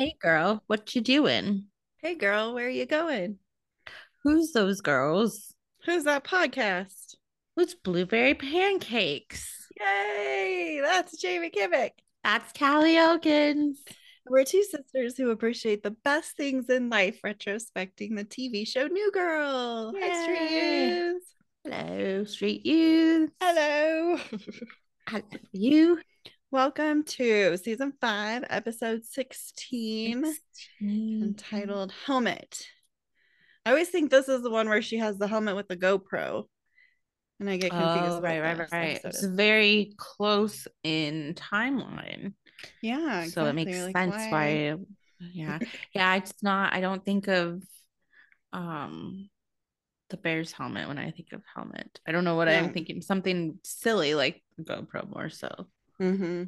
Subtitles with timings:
[0.00, 1.66] Hey girl, what you doing?
[1.98, 3.36] Hey girl, where are you going?
[4.24, 5.54] Who's those girls?
[5.84, 7.16] Who's that podcast?
[7.54, 9.68] Who's blueberry pancakes?
[9.78, 10.80] Yay!
[10.82, 11.90] That's Jamie Kimmick.
[12.24, 13.84] That's Callie Elkins.
[14.26, 19.12] We're two sisters who appreciate the best things in life, retrospecting the TV show New
[19.12, 19.92] Girl.
[20.00, 21.22] Hi, Street Youth.
[21.62, 23.32] Hello, street youth.
[23.38, 24.16] Hello.
[25.06, 25.22] Hello,
[25.52, 26.00] you.
[26.52, 30.34] Welcome to season five, episode 16,
[30.82, 32.66] entitled Helmet.
[33.64, 36.46] I always think this is the one where she has the helmet with the GoPro.
[37.38, 38.16] And I get confused.
[38.16, 39.00] Oh, right, right, right.
[39.04, 42.34] It's very close in timeline.
[42.82, 43.24] Yeah.
[43.26, 44.76] So it makes Like, sense why
[45.32, 45.58] yeah.
[45.94, 47.62] Yeah, it's not I don't think of
[48.52, 49.30] um
[50.08, 52.00] the bear's helmet when I think of helmet.
[52.08, 52.58] I don't know what Yeah.
[52.64, 53.02] I'm thinking.
[53.02, 55.68] Something silly like GoPro more so.
[56.00, 56.44] Mm-hmm.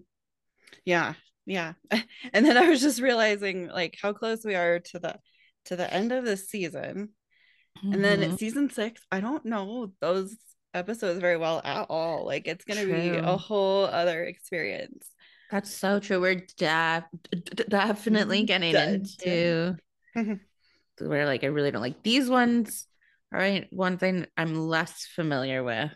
[0.85, 1.15] Yeah,
[1.47, 1.75] yeah.
[2.33, 5.19] And then I was just realizing like how close we are to the
[5.67, 7.11] to the end of this season.
[7.83, 8.39] And then Mhm.
[8.39, 10.37] season six, I don't know those
[10.75, 12.25] episodes very well at all.
[12.27, 15.09] Like it's gonna be a whole other experience.
[15.51, 16.21] That's so true.
[16.21, 19.77] We're def- d- definitely getting Da- into
[20.17, 20.41] Mhm.
[20.99, 22.87] where like I really don't like these ones.
[23.33, 25.93] All right, one thing I'm less familiar with,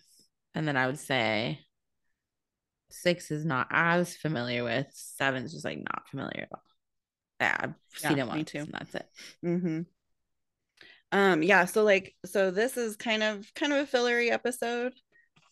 [0.55, 1.66] and then I would say
[2.91, 4.87] six is not as familiar with.
[4.93, 6.63] Seven's just like not familiar at all.
[7.41, 8.67] Yeah, I've Yeah, seen it once, too.
[8.71, 9.07] that's it.
[9.45, 9.83] Mm-hmm.
[11.13, 14.93] Um, yeah, so like so this is kind of kind of a fillery episode.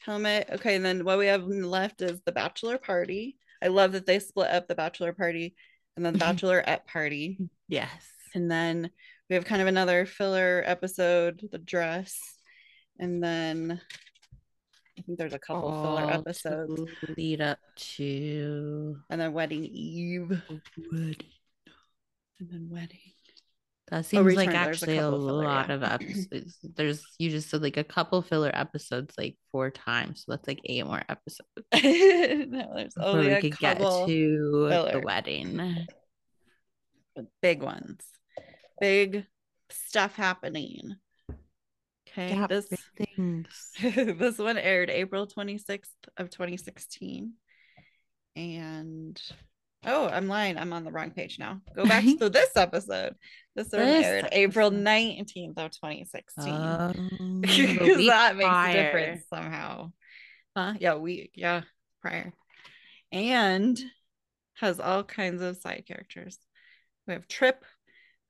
[0.00, 0.48] Helmet.
[0.52, 3.38] Okay, and then what we have left is the bachelor party.
[3.62, 5.55] I love that they split up the bachelor party
[5.96, 7.38] and then the bachelorette party.
[7.68, 8.06] Yes.
[8.34, 8.90] And then
[9.30, 12.18] we have kind of another filler episode, the dress.
[12.98, 13.80] And then
[14.98, 16.83] I think there's a couple filler episodes.
[17.17, 20.41] lead up to And then wedding eve.
[20.92, 21.17] And
[22.41, 22.98] then wedding.
[23.91, 25.75] That oh, seems like return, there's a actually a, couple filler, lot yeah.
[25.75, 26.59] of episodes.
[26.75, 30.61] There's you just said like a couple filler episodes like four times, so that's like
[30.64, 31.48] eight more episodes
[32.51, 35.86] no, there's before only we a could get to the wedding.
[37.42, 38.01] big ones.
[38.80, 39.27] Big
[39.70, 40.97] stuff happening.
[42.08, 42.30] Okay.
[42.30, 43.70] Yeah, this things.
[43.82, 47.32] this one aired April 26th of 2016.
[48.36, 49.20] And
[49.86, 50.58] oh, I'm lying.
[50.58, 51.60] I'm on the wrong page now.
[51.74, 53.14] Go back to this episode.
[53.55, 56.52] This one This aired April 19th of 2016.
[56.52, 58.70] Um, Because that makes prior.
[58.70, 59.92] a difference somehow.
[60.56, 60.74] Huh?
[60.78, 61.62] Yeah, we yeah,
[62.00, 62.32] prior.
[63.12, 63.78] And
[64.55, 66.38] has all kinds of side characters.
[67.06, 67.64] We have Trip,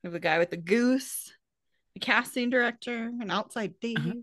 [0.03, 1.31] we have the guy with the goose,
[1.93, 3.97] the casting director, an outside Dave.
[3.97, 4.13] Uh-huh.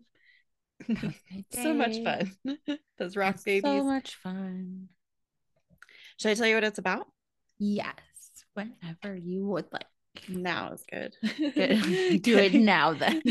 [1.50, 2.32] so much fun.
[2.98, 3.62] Those rock It's babies.
[3.62, 4.88] So much fun.
[6.19, 7.06] Should I tell you what it's about?
[7.59, 7.94] Yes,
[8.54, 9.87] whenever you would like.
[10.28, 11.16] Now is good.
[11.54, 12.22] Good.
[12.22, 13.22] Do it now then.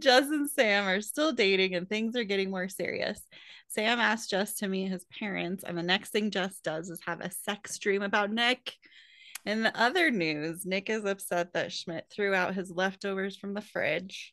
[0.00, 3.20] Jess and Sam are still dating and things are getting more serious.
[3.68, 7.20] Sam asks Jess to meet his parents, and the next thing Jess does is have
[7.20, 8.74] a sex dream about Nick.
[9.44, 13.60] In the other news, Nick is upset that Schmidt threw out his leftovers from the
[13.60, 14.32] fridge.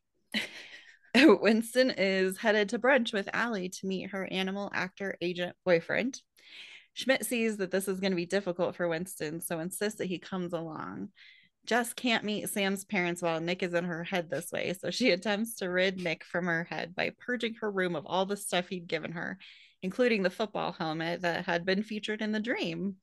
[1.42, 6.22] Winston is headed to brunch with Aly to meet her animal actor agent boyfriend.
[6.94, 10.20] Schmidt sees that this is going to be difficult for Winston, so insists that he
[10.20, 11.10] comes along.
[11.66, 15.12] Jess can't meet Sam's parents while Nick is in her head this way, so she
[15.12, 18.68] attempts to rid Nick from her head by purging her room of all the stuff
[18.70, 19.38] he'd given her,
[19.82, 22.96] including the football helmet that had been featured in the dream.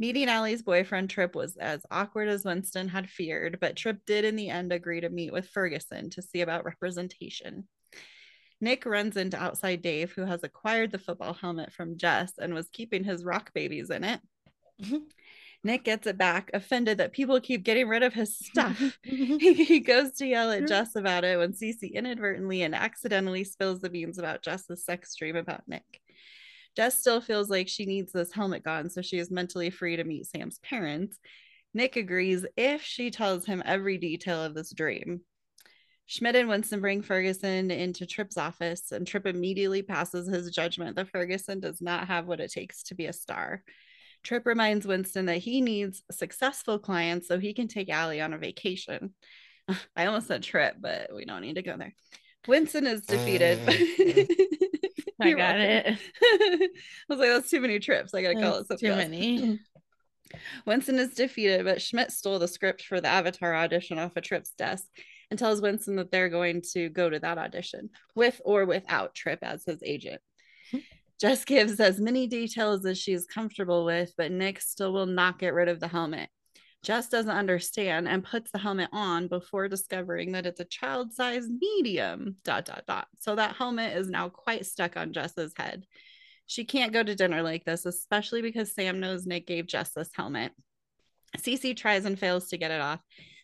[0.00, 4.34] Meeting Aly's boyfriend Trip was as awkward as Winston had feared, but Trip did in
[4.34, 7.68] the end agree to meet with Ferguson to see about representation.
[8.62, 12.70] Nick runs into outside Dave, who has acquired the football helmet from Jess and was
[12.72, 14.22] keeping his rock babies in it.
[14.82, 14.96] Mm-hmm.
[15.64, 18.72] Nick gets it back, offended that people keep getting rid of his mm-hmm.
[18.72, 18.98] stuff.
[19.02, 20.66] he goes to yell at mm-hmm.
[20.66, 25.36] Jess about it when Cece inadvertently and accidentally spills the beans about Jess's sex dream
[25.36, 26.00] about Nick.
[26.80, 30.04] Jess still feels like she needs this helmet gone, so she is mentally free to
[30.04, 31.18] meet Sam's parents.
[31.74, 35.20] Nick agrees if she tells him every detail of this dream.
[36.06, 41.10] Schmidt and Winston bring Ferguson into Trip's office, and Trip immediately passes his judgment that
[41.10, 43.62] Ferguson does not have what it takes to be a star.
[44.22, 48.38] Trip reminds Winston that he needs successful clients so he can take Aly on a
[48.38, 49.12] vacation.
[49.94, 51.92] I almost said Tripp, but we don't need to go there.
[52.48, 53.58] Winston is defeated.
[53.66, 54.28] Mm.
[55.24, 55.92] I You're got welcome.
[55.94, 55.98] it.
[56.22, 56.68] I
[57.08, 58.14] was like, that's too many trips.
[58.14, 58.98] I gotta call it That's something too else.
[59.10, 59.58] many.
[60.66, 64.52] Winston is defeated, but Schmidt stole the script for the Avatar audition off of Trip's
[64.56, 64.84] desk
[65.30, 69.40] and tells Winston that they're going to go to that audition with or without Trip
[69.42, 70.20] as his agent.
[70.70, 70.78] Hmm.
[71.20, 75.52] Jess gives as many details as she's comfortable with, but Nick still will not get
[75.52, 76.28] rid of the helmet.
[76.82, 81.46] Jess doesn't understand and puts the helmet on before discovering that it's a child size
[81.48, 82.36] medium.
[82.42, 83.08] Dot dot dot.
[83.18, 85.86] So that helmet is now quite stuck on Jess's head.
[86.46, 90.10] She can't go to dinner like this, especially because Sam knows Nick gave Jess this
[90.14, 90.52] helmet.
[91.38, 93.00] Cece tries and fails to get it off.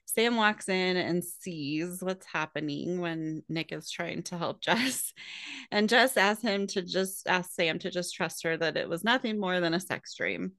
[0.06, 5.12] Sam walks in and sees what's happening when Nick is trying to help Jess.
[5.70, 9.04] And Jess asks him to just ask Sam to just trust her that it was
[9.04, 10.52] nothing more than a sex dream.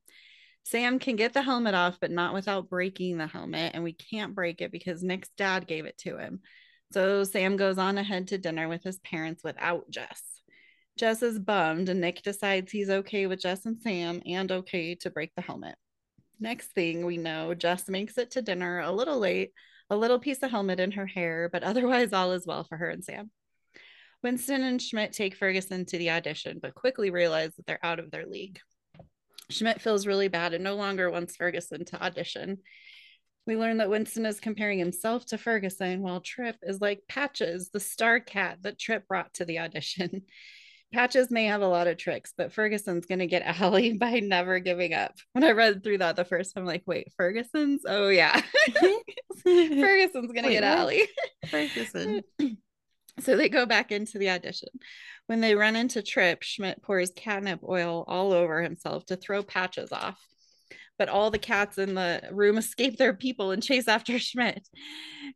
[0.69, 3.71] Sam can get the helmet off, but not without breaking the helmet.
[3.73, 6.41] And we can't break it because Nick's dad gave it to him.
[6.91, 10.21] So Sam goes on ahead to dinner with his parents without Jess.
[10.97, 15.09] Jess is bummed, and Nick decides he's okay with Jess and Sam and okay to
[15.09, 15.75] break the helmet.
[16.37, 19.51] Next thing we know, Jess makes it to dinner a little late,
[19.89, 22.89] a little piece of helmet in her hair, but otherwise all is well for her
[22.89, 23.31] and Sam.
[24.21, 28.11] Winston and Schmidt take Ferguson to the audition, but quickly realize that they're out of
[28.11, 28.59] their league.
[29.49, 32.59] Schmidt feels really bad and no longer wants Ferguson to audition.
[33.45, 37.79] We learn that Winston is comparing himself to Ferguson, while Trip is like Patches, the
[37.79, 40.23] star cat that Trip brought to the audition.
[40.93, 44.59] Patches may have a lot of tricks, but Ferguson's going to get Aly by never
[44.59, 45.13] giving up.
[45.33, 47.81] When I read through that the first time, I'm like, wait, Ferguson's?
[47.85, 48.41] Oh, yeah.
[49.43, 50.79] Ferguson's going to get what?
[50.79, 51.07] Aly.
[51.49, 52.21] Ferguson.
[53.19, 54.69] so they go back into the audition.
[55.27, 59.91] When they run into Trip, Schmidt pours catnip oil all over himself to throw Patches
[59.91, 60.19] off.
[60.97, 64.67] But all the cats in the room escape their people and chase after Schmidt.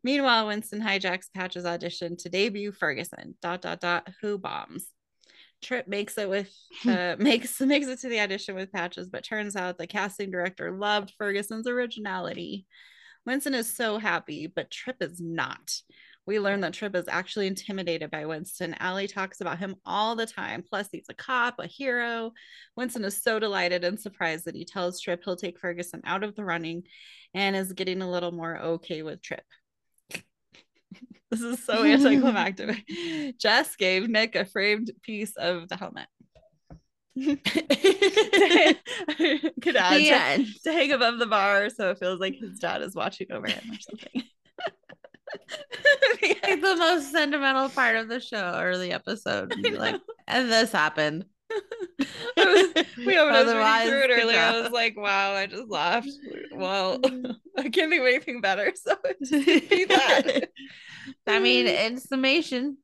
[0.04, 3.36] Meanwhile, Winston hijacks Patches' audition to debut Ferguson.
[3.42, 4.08] Dot dot dot.
[4.22, 4.86] Who bombs?
[5.62, 6.52] Trip makes it with
[6.88, 10.72] uh, makes makes it to the audition with Patches, but turns out the casting director
[10.72, 12.66] loved Ferguson's originality.
[13.26, 15.72] Winston is so happy, but Trip is not.
[16.28, 18.76] We learn that Trip is actually intimidated by Winston.
[18.80, 20.64] Aly talks about him all the time.
[20.68, 22.32] Plus, he's a cop, a hero.
[22.76, 26.36] Winston is so delighted and surprised that he tells Trip he'll take Ferguson out of
[26.36, 26.84] the running
[27.34, 29.44] and is getting a little more okay with Trip.
[31.32, 32.86] This is so anticlimactic.
[33.40, 36.08] Jess gave Nick a framed piece of the helmet.
[39.62, 42.96] Could add to, to, hang above the bar so it feels like his dad is
[42.96, 44.24] watching over him or something.
[46.22, 49.54] Like the most sentimental part of the show or the episode.
[49.74, 51.26] Like, and this happened.
[52.38, 52.74] was,
[53.06, 54.40] we Otherwise, through it earlier.
[54.40, 56.10] I was like, wow, I just laughed.
[56.54, 57.00] Well,
[57.58, 58.72] I can't think of anything better.
[58.76, 58.96] So
[59.30, 60.50] be that.
[61.28, 62.78] I mean, in summation,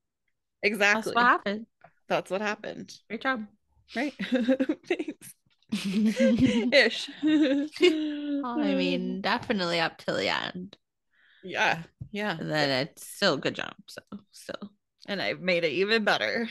[0.64, 1.66] exactly that's what happened.
[2.10, 2.94] That's what happened.
[3.10, 3.46] Great job.
[3.96, 4.14] Right.
[4.88, 5.34] Thanks.
[5.72, 7.10] Ish.
[7.24, 10.78] I mean, definitely up till the end.
[11.44, 11.84] Yeah.
[12.12, 12.38] Yeah.
[12.40, 13.74] And then it's still a good job.
[13.88, 14.02] So
[14.32, 14.72] still.
[15.08, 16.50] And I've made it even better.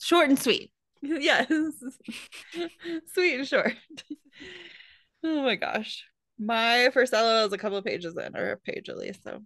[0.00, 0.70] Short and sweet.
[1.02, 1.48] yes.
[3.12, 3.74] Sweet and short.
[5.24, 6.04] oh my gosh.
[6.38, 9.22] My first LOL is a couple of pages in, or a page at least.
[9.24, 9.40] So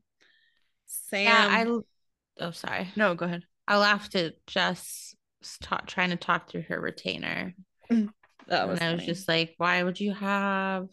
[0.86, 1.24] Sam.
[1.24, 2.44] Yeah, I.
[2.44, 2.88] Oh, sorry.
[2.96, 3.44] No, go ahead.
[3.68, 5.14] I laughed at Jess
[5.60, 7.54] talk, trying to talk through her retainer.
[7.90, 8.10] Mm,
[8.48, 8.80] that was.
[8.80, 10.88] And I was just like, why would you have?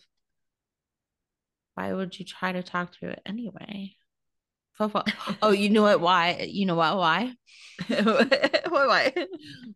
[1.78, 3.94] Why would you try to talk through it anyway?
[5.44, 6.02] oh, you know what?
[6.02, 6.48] Why?
[6.50, 6.98] You know what?
[6.98, 7.34] Why?
[7.88, 8.26] why?
[8.68, 9.14] Why?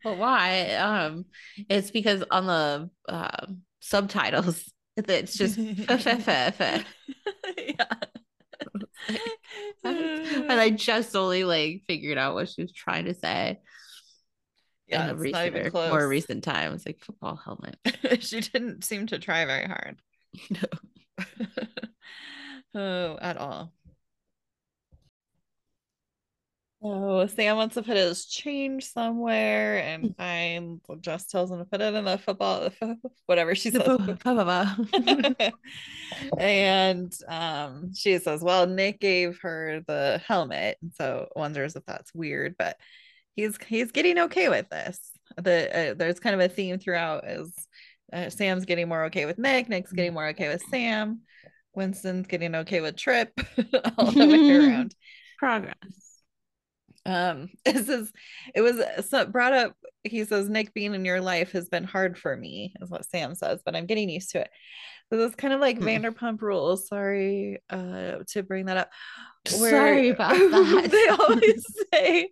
[0.03, 0.71] Well, why?
[0.77, 1.25] Um,
[1.69, 3.45] it's because on the uh,
[3.81, 5.75] subtitles, it's just yeah.
[9.83, 13.59] and I just only like figured out what she was trying to say.
[14.87, 17.77] Yeah, in recent, more recent times, like football helmet.
[18.21, 20.01] she didn't seem to try very hard.
[20.49, 20.67] No.
[22.75, 23.71] oh, at all.
[26.83, 31.79] Oh, Sam wants to put his change somewhere, and I'm just tells him to put
[31.79, 32.69] it in the football,
[33.27, 33.83] whatever she says.
[36.39, 42.15] and um, she says, "Well, Nick gave her the helmet, and so wonders if that's
[42.15, 42.77] weird, but
[43.35, 45.11] he's he's getting okay with this.
[45.37, 47.53] The uh, there's kind of a theme throughout is
[48.13, 51.21] uh, Sam's getting more okay with Nick, Nick's getting more okay with Sam,
[51.73, 53.31] Winston's getting okay with Trip,
[53.97, 54.95] all the way around.
[55.39, 56.11] Progress."
[57.05, 58.11] um this is
[58.53, 62.17] it was so brought up he says nick being in your life has been hard
[62.17, 64.49] for me is what sam says but i'm getting used to it
[65.11, 65.87] so it's kind of like hmm.
[65.87, 68.89] vanderpump rules sorry uh to bring that up
[69.45, 72.29] sorry about that they always say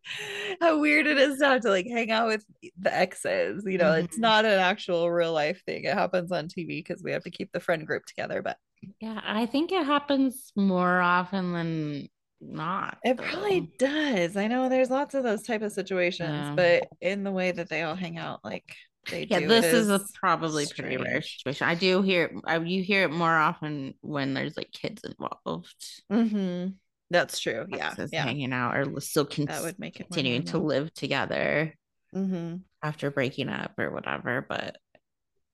[0.62, 2.46] how weird it is now to like hang out with
[2.80, 4.06] the exes you know mm-hmm.
[4.06, 7.32] it's not an actual real life thing it happens on tv because we have to
[7.32, 8.58] keep the friend group together but
[9.02, 12.08] yeah i think it happens more often than
[12.42, 12.98] not.
[13.04, 13.24] It though.
[13.24, 14.38] probably does.
[14.38, 16.54] I know there's lots of those type of situations, yeah.
[16.56, 18.76] but in the way that they all hang out, like
[19.10, 19.48] they Yeah, do.
[19.48, 21.68] this is, a probably pretty rare situation.
[21.68, 26.02] I do hear I, you hear it more often when there's like kids involved.
[26.12, 26.76] Mhm.
[27.10, 27.66] That's true.
[27.70, 27.94] Yeah.
[28.12, 28.24] Yeah.
[28.24, 31.74] hanging out or still con- That would make it continuing to live together
[32.14, 34.46] hmm after breaking up or whatever.
[34.48, 34.78] But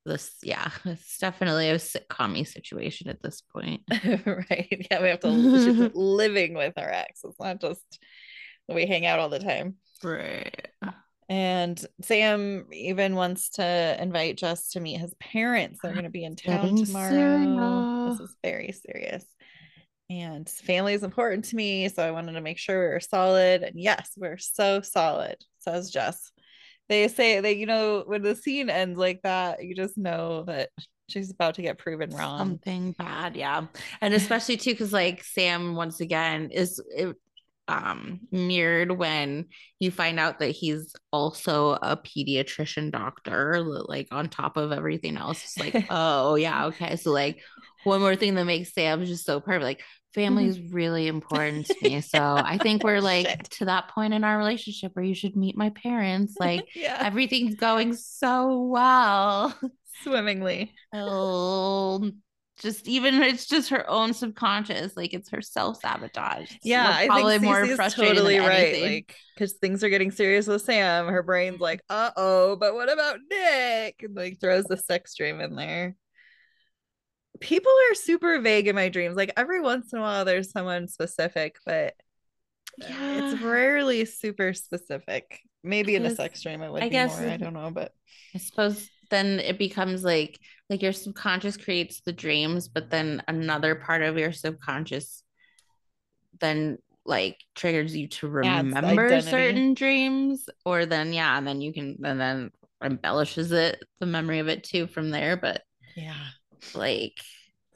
[0.05, 3.81] this, yeah, it's definitely a sitcom situation at this point.
[4.25, 4.87] right.
[4.91, 7.21] Yeah, we have to she's living with our ex.
[7.23, 7.99] It's not just
[8.67, 9.75] we hang out all the time.
[10.03, 10.67] Right.
[11.27, 15.79] And Sam even wants to invite Jess to meet his parents.
[15.81, 18.09] They're going to be in town Getting tomorrow.
[18.11, 19.25] This is very serious.
[20.09, 21.89] And family is important to me.
[21.89, 23.63] So I wanted to make sure we were solid.
[23.63, 26.31] And yes, we're so solid, says Jess.
[26.89, 30.69] They say that, you know, when the scene ends like that, you just know that
[31.09, 32.37] she's about to get proven wrong.
[32.37, 33.65] Something bad, yeah.
[34.01, 37.15] And especially too, because like Sam once again is it,
[37.67, 39.45] um mirrored when
[39.79, 45.43] you find out that he's also a pediatrician doctor, like on top of everything else.
[45.43, 46.95] It's like, oh yeah, okay.
[46.95, 47.41] So like
[47.85, 49.63] one more thing that makes Sam just so perfect.
[49.63, 49.83] Like
[50.15, 52.01] family is really important to me.
[52.01, 53.43] So I think we're like Shit.
[53.51, 56.35] to that point in our relationship where you should meet my parents.
[56.45, 59.57] Like yeah, everything's going so well.
[60.03, 60.73] swimmingly.
[60.93, 62.11] Oh,
[62.59, 66.51] just even it's just her own subconscious, like it's her self sabotage.
[66.63, 68.59] Yeah, I probably think more Cece's frustrating totally than right.
[68.59, 68.93] anything.
[68.93, 71.07] Like, because things are getting serious with Sam.
[71.07, 74.03] Her brain's like, uh oh, but what about Nick?
[74.03, 75.95] And like throws the sex dream in there.
[77.39, 79.15] People are super vague in my dreams.
[79.15, 81.93] Like every once in a while, there's someone specific, but
[82.81, 85.41] uh, it's rarely super specific.
[85.63, 87.29] Maybe in a sex dream, it would I be guess more.
[87.29, 87.91] I don't know, but
[88.33, 90.39] I suppose then it becomes like
[90.69, 95.23] like your subconscious creates the dreams, but then another part of your subconscious
[96.39, 99.21] then like triggers you to remember identity.
[99.21, 102.51] certain dreams, or then yeah, and then you can and then
[102.83, 105.37] embellishes it the memory of it too from there.
[105.37, 105.61] But
[105.95, 106.15] yeah,
[106.73, 107.13] like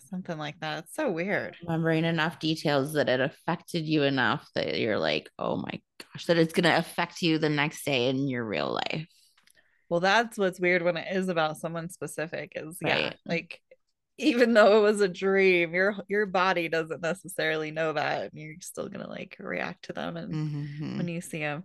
[0.10, 0.86] something like that.
[0.86, 1.56] It's so weird.
[1.64, 6.38] remembering enough details that it affected you enough that you're like, oh my gosh, that
[6.38, 9.08] it's gonna affect you the next day in your real life.
[9.90, 13.60] Well, that's what's weird when it is about someone specific is yeah, like
[14.18, 18.56] even though it was a dream, your your body doesn't necessarily know that and you're
[18.62, 20.98] still gonna like react to them and Mhm.
[20.98, 21.64] when you see them.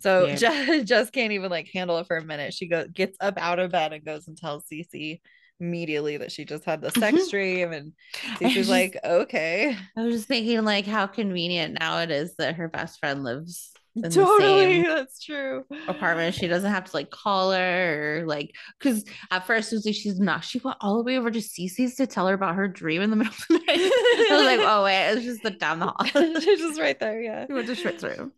[0.00, 0.34] So Yeah.
[0.36, 2.54] Jess just can't even like handle it for a minute.
[2.54, 5.20] She goes gets up out of bed and goes and tells Cece
[5.60, 7.92] immediately that she just had the sex dream and
[8.38, 9.76] she's just- like, okay.
[9.96, 13.70] I was just thinking like how convenient now it is that her best friend lives
[13.96, 15.64] in the Totally, that's true.
[15.88, 16.36] apartment.
[16.36, 19.96] She doesn't have to like call her or like because at first it was like
[19.96, 20.44] she's not.
[20.44, 23.10] She went all the way over to Cece's to tell her about her dream in
[23.10, 23.64] the middle of the night.
[23.68, 26.04] I was like, oh wait, it's just the down the hall.
[26.40, 27.46] She's just right there, yeah.
[27.48, 28.32] She went to Schmidt's room.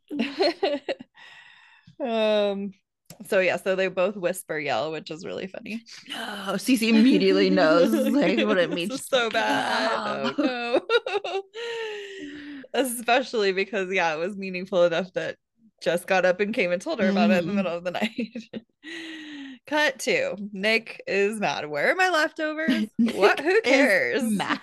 [2.00, 2.72] um
[3.26, 7.90] so yeah so they both whisper yell which is really funny No, Cece immediately knows
[8.12, 9.06] like what it means.
[9.06, 9.90] so bad
[10.38, 10.80] oh
[11.32, 11.40] no
[12.74, 15.36] especially because yeah it was meaningful enough that
[15.82, 17.56] Jess got up and came and told her about it in the Mhm.
[17.56, 18.64] middle of the night
[19.66, 24.58] cut to nick is mad where are my leftovers what who cares Mad.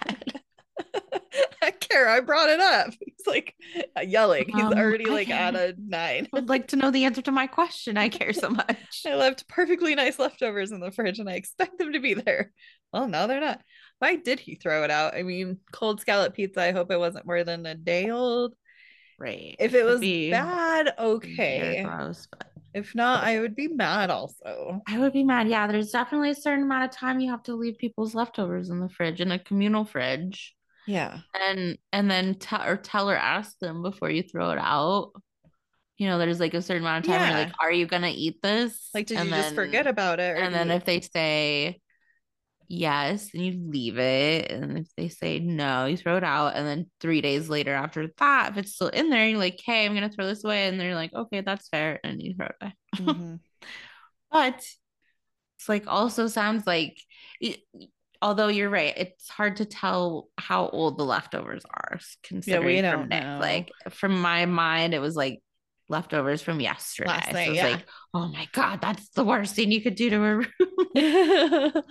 [1.62, 2.08] I care.
[2.08, 2.94] I brought it up.
[3.20, 3.56] He's like
[4.04, 4.50] yelling.
[4.50, 6.28] He's Um, already I like at a nine.
[6.34, 7.98] Would like to know the answer to my question.
[7.98, 9.02] I care so much.
[9.06, 12.52] I left perfectly nice leftovers in the fridge and I expect them to be there.
[12.94, 13.62] Well, no, they're not.
[14.00, 15.16] Why did he throw it out?
[15.16, 16.62] I mean, cold scallop pizza.
[16.62, 18.56] I hope it wasn't more than a day old.
[19.18, 19.56] Right.
[19.60, 21.84] If it Could was bad, okay.
[21.84, 24.82] gross, but If not, I would be mad also.
[24.88, 25.48] I would be mad.
[25.48, 28.80] Yeah, there's definitely a certain amount of time you have to leave people's leftovers in
[28.80, 30.56] the fridge in a communal fridge,
[30.90, 31.20] Yeah.
[31.40, 35.12] and and then tell or tell or ask them before you throw it out.
[35.98, 37.38] You know, there's like a certain amount of time Yeah.
[37.38, 38.90] like, are you gonna eat this?
[38.94, 40.38] Like, did And you just forget about it?
[40.38, 41.82] And then you- if they say
[42.68, 44.50] yes, then you leave it.
[44.52, 46.56] And if they say no, you throw it out.
[46.56, 49.86] And then three days later, after that, if it's still in there, you're like, hey,
[49.86, 50.68] I'm gonna throw this away.
[50.68, 52.00] And they're like, okay, that's fair.
[52.04, 52.74] And you throw it away.
[52.96, 53.40] Mhm.
[54.32, 54.56] But
[55.58, 56.98] it's like also sounds like
[57.42, 57.64] it-
[58.22, 63.10] although you're right, it's hard to tell how old the leftovers are considering don't from
[63.10, 63.24] Nick.
[63.24, 63.40] know.
[63.40, 65.42] Like from my mind, it was like
[65.90, 67.10] leftovers from yesterday.
[67.10, 67.68] Last so it's yeah.
[67.68, 70.48] like, oh my god, that's the worst thing you could do to a room.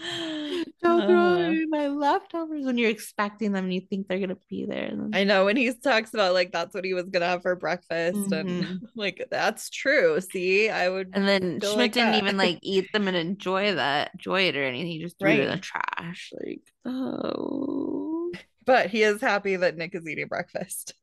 [0.83, 4.37] Don't throw Uh, away my leftovers when you're expecting them and you think they're gonna
[4.49, 4.93] be there.
[5.13, 8.33] I know when he talks about like that's what he was gonna have for breakfast
[8.33, 8.79] and Mhm.
[8.97, 10.21] like that's true.
[10.21, 12.23] See, I would And then Schmidt like didn't that.
[12.23, 14.87] even like eat them and enjoy that, enjoy it or anything.
[14.87, 16.33] He just threw it in the trash.
[16.45, 18.33] Like, oh.
[18.65, 20.95] but he is happy that Nick is eating breakfast.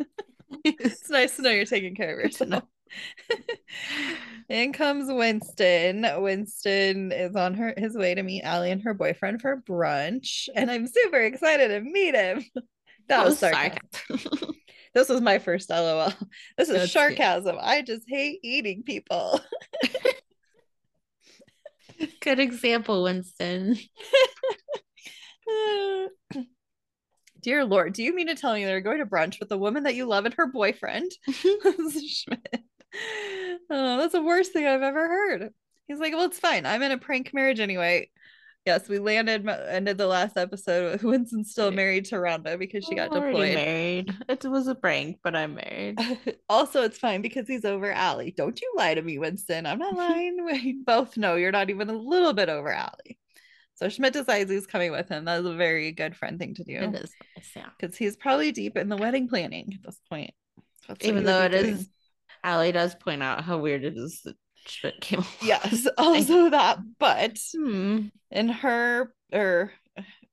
[0.63, 2.63] it's nice to know you're taking care of yourself.
[4.49, 6.05] In comes Winston.
[6.17, 10.69] Winston is on her his way to meet Aly and her boyfriend for brunch, and
[10.69, 12.45] I'm super excited to meet him.
[13.07, 13.83] That was sarcasm.
[14.95, 16.11] This was my first LOL.
[16.57, 17.17] This is That's cute.
[17.17, 17.57] sarcasm.
[17.61, 19.41] I just hate eating people.
[22.19, 23.77] Good example, Winston.
[27.41, 29.83] Dear Lord, do you mean to tell me they're going to brunch with the woman
[29.83, 31.11] that you love and her boyfriend?
[31.29, 32.63] Schmidt.
[33.69, 35.51] Oh, that's the worst thing I've ever heard.
[35.87, 36.65] He's like, well, it's fine.
[36.67, 38.09] I'm in a prank marriage anyway.
[38.65, 42.95] Yes, we landed ended the last episode with Winston still married to Rhonda because she
[42.95, 43.53] got I'm deployed.
[43.55, 44.13] married.
[44.27, 45.99] It was a prank, but I'm married.
[46.49, 48.31] also, it's fine because he's over Aly.
[48.31, 49.65] Don't you lie to me, Winston.
[49.65, 50.43] I'm not lying.
[50.45, 53.17] We both know you're not even a little bit over Aly.
[53.75, 55.25] So Schmidt decides he's coming with him.
[55.25, 57.69] That was a very good friend thing to do It is nice, yeah.
[57.79, 60.33] because he's probably deep in the wedding planning at this point.
[60.87, 61.65] That's Even though it doing.
[61.65, 61.89] is,
[62.45, 64.35] Aly does point out how weird it is that
[64.67, 65.19] Schmidt came.
[65.19, 65.29] along.
[65.43, 68.07] Yes, also that, but Hmm.
[68.31, 69.71] in her or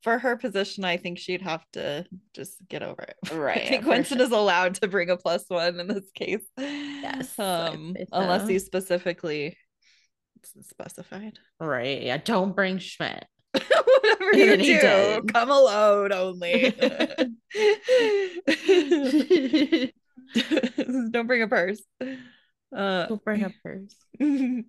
[0.02, 2.04] for her position, I think she'd have to
[2.34, 3.16] just get over it.
[3.32, 4.26] Right, I think Winston sure.
[4.26, 6.44] is allowed to bring a plus one in this case.
[6.58, 8.46] Yes, Um, say unless so.
[8.48, 9.56] he's specifically
[10.62, 11.38] specified.
[11.60, 12.02] Right.
[12.02, 12.16] Yeah.
[12.16, 13.24] Don't bring Schmidt.
[13.54, 15.32] Whatever you he do, did.
[15.32, 16.74] come alone only.
[21.10, 21.82] Don't bring a purse.
[22.74, 23.94] Uh, Don't bring a purse.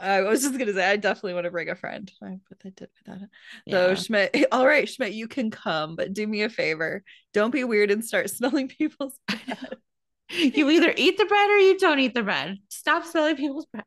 [0.00, 2.10] I was just gonna say I definitely want to bring a friend.
[2.22, 3.28] I but I did that in.
[3.70, 3.94] So Yeah.
[3.94, 7.04] Schmidt, all right, Schmidt, you can come, but do me a favor.
[7.34, 9.76] Don't be weird and start smelling people's bread.
[10.30, 12.56] you either eat the bread or you don't eat the bread.
[12.70, 13.84] Stop smelling people's bread.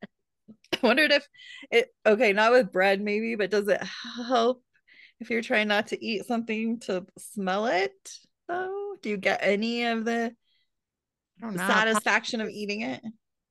[0.74, 1.28] I wondered if
[1.72, 4.62] it okay, not with bread maybe, but does it help
[5.20, 7.94] if you're trying not to eat something to smell it
[8.48, 8.96] though?
[9.02, 10.36] Do you get any of the
[11.42, 11.68] I don't know.
[11.68, 13.02] satisfaction of eating it?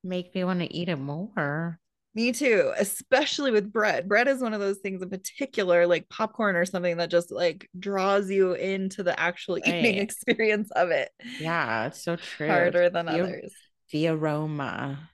[0.04, 1.78] Make me want to eat it more.
[2.14, 4.06] Me too, especially with bread.
[4.08, 7.68] Bread is one of those things in particular, like popcorn or something that just like
[7.78, 11.10] draws you into the actual eating experience of it
[11.40, 12.48] Yeah, it's so true.
[12.48, 13.52] harder than The- others.
[13.92, 15.08] The aroma.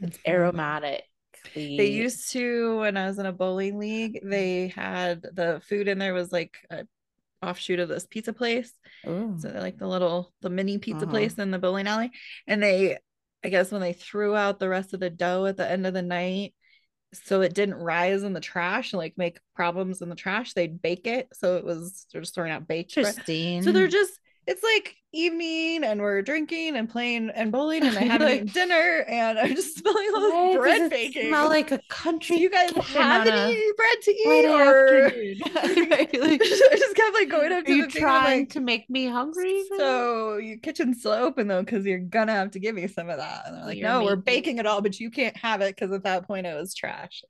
[0.00, 0.28] It's Mhm.
[0.32, 1.02] aromatic.
[1.54, 5.98] They used to when I was in a bowling league, they had the food in
[5.98, 6.86] there was like a
[7.44, 8.72] offshoot of this pizza place.
[9.06, 9.36] Ooh.
[9.38, 11.10] So they're like the little the mini pizza Uh-huh.
[11.10, 12.10] place in the bowling alley.
[12.46, 12.98] And they
[13.44, 15.92] I guess when they threw out the rest of the dough at the end of
[15.92, 16.54] the night,
[17.12, 20.80] so it didn't rise in the trash and like make problems in the trash, they'd
[20.80, 21.28] bake it.
[21.34, 23.06] So it was they're just throwing out baked bread.
[23.06, 23.62] Interesting.
[23.62, 28.00] So they're just it's like evening and we're drinking and playing and bowling and I
[28.04, 31.28] haven't Like- eaten dinner and I'm just smelling all this bread baking.
[31.28, 32.36] Smell like a Do country.
[32.38, 35.12] you guys have a any bread to eat or?
[35.94, 38.90] Right, like, I just kept like going up to you the trying like, to make
[38.90, 39.62] me hungry?
[39.78, 43.18] so your kitchen's still open though, because you're gonna have to give me some of
[43.18, 43.42] that.
[43.46, 45.92] And they're like, You're no, we're baking it all, but you can't have it because
[45.92, 47.22] at that point it was trash.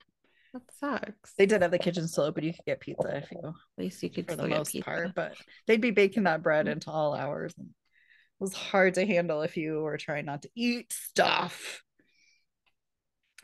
[0.55, 1.33] That sucks.
[1.37, 2.43] They did have the kitchen still open.
[2.43, 4.85] You could get pizza if you At least you could for the get most pizza.
[4.85, 5.35] part, but
[5.67, 6.73] they'd be baking that bread mm-hmm.
[6.73, 7.53] into all hours.
[7.57, 7.73] And it
[8.39, 11.83] was hard to handle if you were trying not to eat stuff,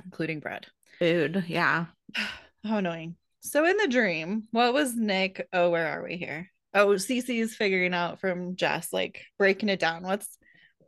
[0.06, 0.68] including bread.
[1.00, 1.88] Food, yeah.
[2.64, 3.16] How annoying.
[3.42, 5.48] So in the dream, what was Nick?
[5.52, 6.52] Oh, where are we here?
[6.74, 10.04] Oh, Cece's figuring out from Jess, like breaking it down.
[10.04, 10.38] What's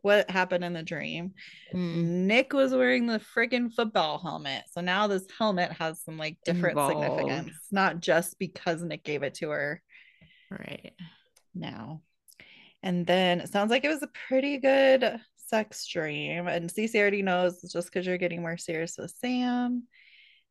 [0.04, 1.34] what happened in the dream?
[1.74, 2.26] Mm.
[2.28, 4.64] Nick was wearing the friggin' football helmet.
[4.72, 7.02] So now this helmet has some like different Involved.
[7.02, 9.82] significance, not just because Nick gave it to her
[10.52, 10.94] Right.
[11.56, 12.02] now.
[12.84, 16.48] And then it sounds like it was a pretty good sex dream.
[16.48, 19.84] And Cece already knows it's just because you're getting more serious with Sam.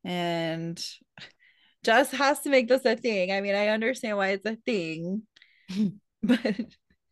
[0.05, 0.83] And
[1.85, 3.33] Jess has to make this a thing.
[3.33, 5.23] I mean, I understand why it's a thing,
[6.23, 6.57] but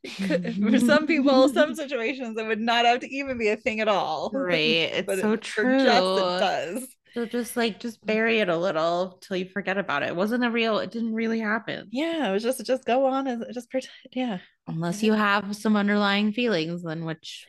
[0.04, 3.80] could- for some people, some situations, it would not have to even be a thing
[3.80, 4.30] at all.
[4.34, 4.56] Right.
[4.92, 5.80] It's But so it- true.
[5.80, 6.86] it does.
[7.14, 10.10] So just like just bury it a little till you forget about it.
[10.10, 11.88] It wasn't a real, it didn't really happen.
[11.90, 13.92] Yeah, it was just just go on and just pretend.
[14.12, 17.48] Yeah, Unless you have some underlying feelings, then which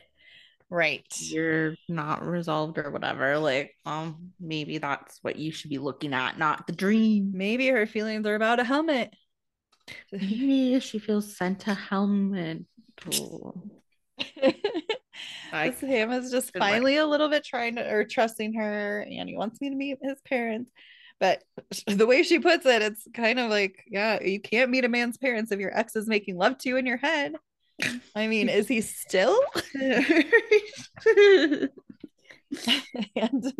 [0.68, 1.06] right.
[1.20, 3.38] you're not resolved or whatever.
[3.38, 7.30] Like, um, maybe that's what you should be looking at, not the dream.
[7.32, 9.14] Maybe her feelings are about a helmet.
[10.12, 12.66] Maybe she feels sentimental.
[15.52, 16.62] I- Sam is just work.
[16.62, 19.98] finally a little bit trying to or trusting her, and he wants me to meet
[20.02, 20.70] his parents.
[21.20, 21.44] But
[21.86, 25.18] the way she puts it, it's kind of like, yeah, you can't meet a man's
[25.18, 27.34] parents if your ex is making love to you in your head.
[28.14, 29.38] I mean, is he still?
[33.16, 33.50] and uh,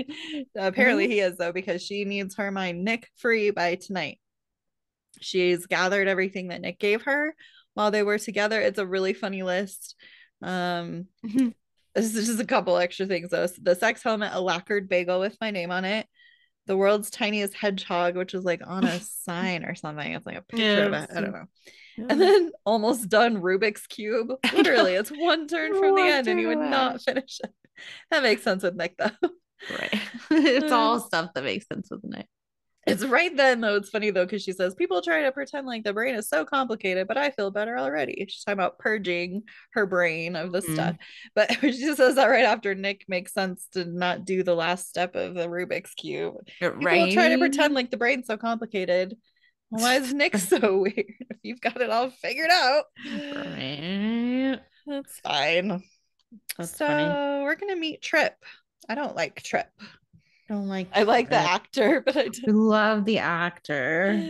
[0.56, 4.18] apparently he is though, because she needs her mind Nick free by tonight.
[5.22, 7.34] She's gathered everything that Nick gave her
[7.74, 8.60] while they were together.
[8.60, 9.94] It's a really funny list.
[10.42, 11.06] Um,
[11.94, 13.46] this is just a couple extra things though.
[13.46, 16.06] So the sex helmet, a lacquered bagel with my name on it,
[16.66, 20.12] the world's tiniest hedgehog, which is like on a sign or something.
[20.12, 21.10] It's like a picture Yeah, of it.
[21.14, 21.44] I don't know.
[22.08, 24.32] And then almost done Rubik's Cube.
[24.54, 27.50] Literally, it's one turn from the end and you would not finish it.
[28.10, 29.10] That makes sense with Nick though.
[29.70, 30.00] right.
[30.30, 32.26] it's all Um, stuff that makes sense with night.
[32.86, 33.76] It's right then though.
[33.76, 36.44] It's funny though because she says people try to pretend like the brain is so
[36.44, 38.24] complicated, but I feel better already.
[38.28, 39.42] She's talking about purging
[39.74, 40.72] her brain of the Mhm.
[40.72, 40.96] stuff,
[41.34, 44.88] but she just says that right after Nick makes sense to not do the last
[44.88, 46.34] step of the Rubik's cube.
[46.58, 47.12] People Right.
[47.12, 49.16] try to pretend like the brain's so complicated.
[49.68, 50.96] Why is Nick so weird?
[51.30, 54.58] If you've got it all figured out, Right.
[54.86, 55.82] that's fine.
[56.58, 57.04] That's so funny.
[57.44, 58.34] we're gonna meet Trip.
[58.88, 59.68] I don't like Trip.
[60.52, 62.48] Don't like I like the actor, but I don't.
[62.48, 64.22] Love the actor.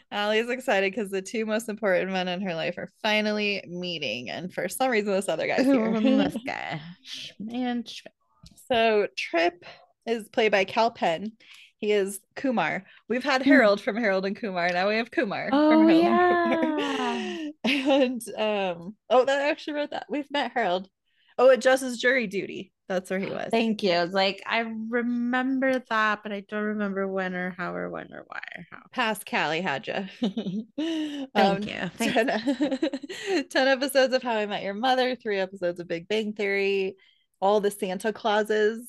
[0.12, 4.52] Aly's excited because the two most important men in her life are finally meeting, and
[4.52, 6.42] for some reason, this other guy's this here.
[6.46, 6.80] guy.
[7.40, 7.84] Man,
[8.68, 9.64] so Trip
[10.06, 11.32] is played by Kal Penn.
[11.78, 12.84] He is Kumar.
[13.08, 13.48] We've had Hmm.
[13.48, 14.68] Harold from Harold and Kumar.
[14.68, 16.52] Now we have Kumar Oh, from Harold yeah.
[16.52, 17.50] and Kumar.
[17.96, 20.06] And um, oh, that I actually wrote that.
[20.10, 20.88] We've met Harold.
[21.38, 22.70] Oh, it just is Jury Duty.
[22.90, 23.48] That's where he was.
[23.52, 23.92] Thank you.
[23.92, 28.24] It's like I remember that, but I don't remember when or how or when or
[28.26, 28.78] why or how.
[28.90, 30.66] Past Callie had you.
[31.36, 31.88] Thank you.
[31.98, 32.26] 10,
[33.48, 36.96] 10 episodes of How I Met Your Mother, three episodes of Big Bang Theory,
[37.40, 38.88] all the Santa Clauses.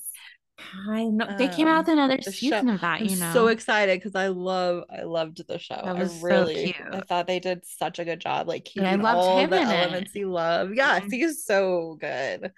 [0.88, 3.32] I know they came out with Um, another the season of that, I'm you know.
[3.32, 5.80] so excited because I love, I loved the show.
[5.84, 8.94] That was I so really, I thought they did such a good job, like I
[8.96, 9.62] loved all him the it.
[9.62, 10.74] elements you love.
[10.74, 11.12] Yes, Mhm.
[11.12, 12.52] he's so good.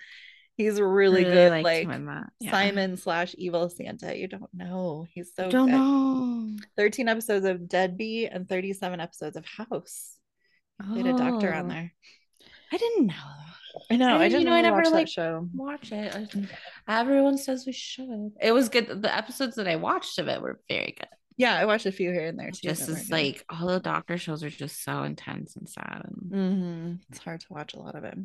[0.56, 2.28] He's really, Really good, like that.
[2.38, 2.50] Yeah.
[2.52, 4.16] Simon slash evil Santa.
[4.16, 5.04] You don't know.
[5.12, 5.76] He's so don't good.
[5.76, 6.56] know.
[6.76, 10.16] 13 episodes of Deadbeat and 37 episodes of House.
[10.94, 11.68] He played a doctor on Oh.
[11.68, 11.92] there.
[12.72, 13.14] I didn't know.
[13.90, 14.16] I know.
[14.16, 15.48] I didn't- you didn't know, I really never, watch that like, show.
[15.54, 16.14] Watch it.
[16.86, 18.32] I- Everyone says we should.
[18.40, 19.02] It was good.
[19.02, 21.08] The episodes that I watched of it were very good.
[21.36, 22.68] Yeah, I watched a few here and there too.
[22.68, 26.02] Just that as like all the doctor shows are just so intense and sad.
[26.04, 27.00] And, Mhm.
[27.10, 28.16] It's hard to watch a lot of it.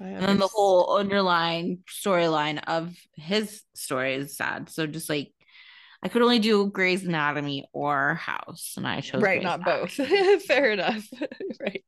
[0.00, 4.68] And then the whole underlying storyline of his story is sad.
[4.70, 5.32] So just like
[6.02, 9.92] I could only do Grey's Anatomy or House, and I chose right, Grey's not both.
[10.46, 11.06] Fair enough.
[11.60, 11.84] right.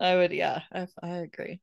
[0.00, 1.60] I would, yeah, I, I agree.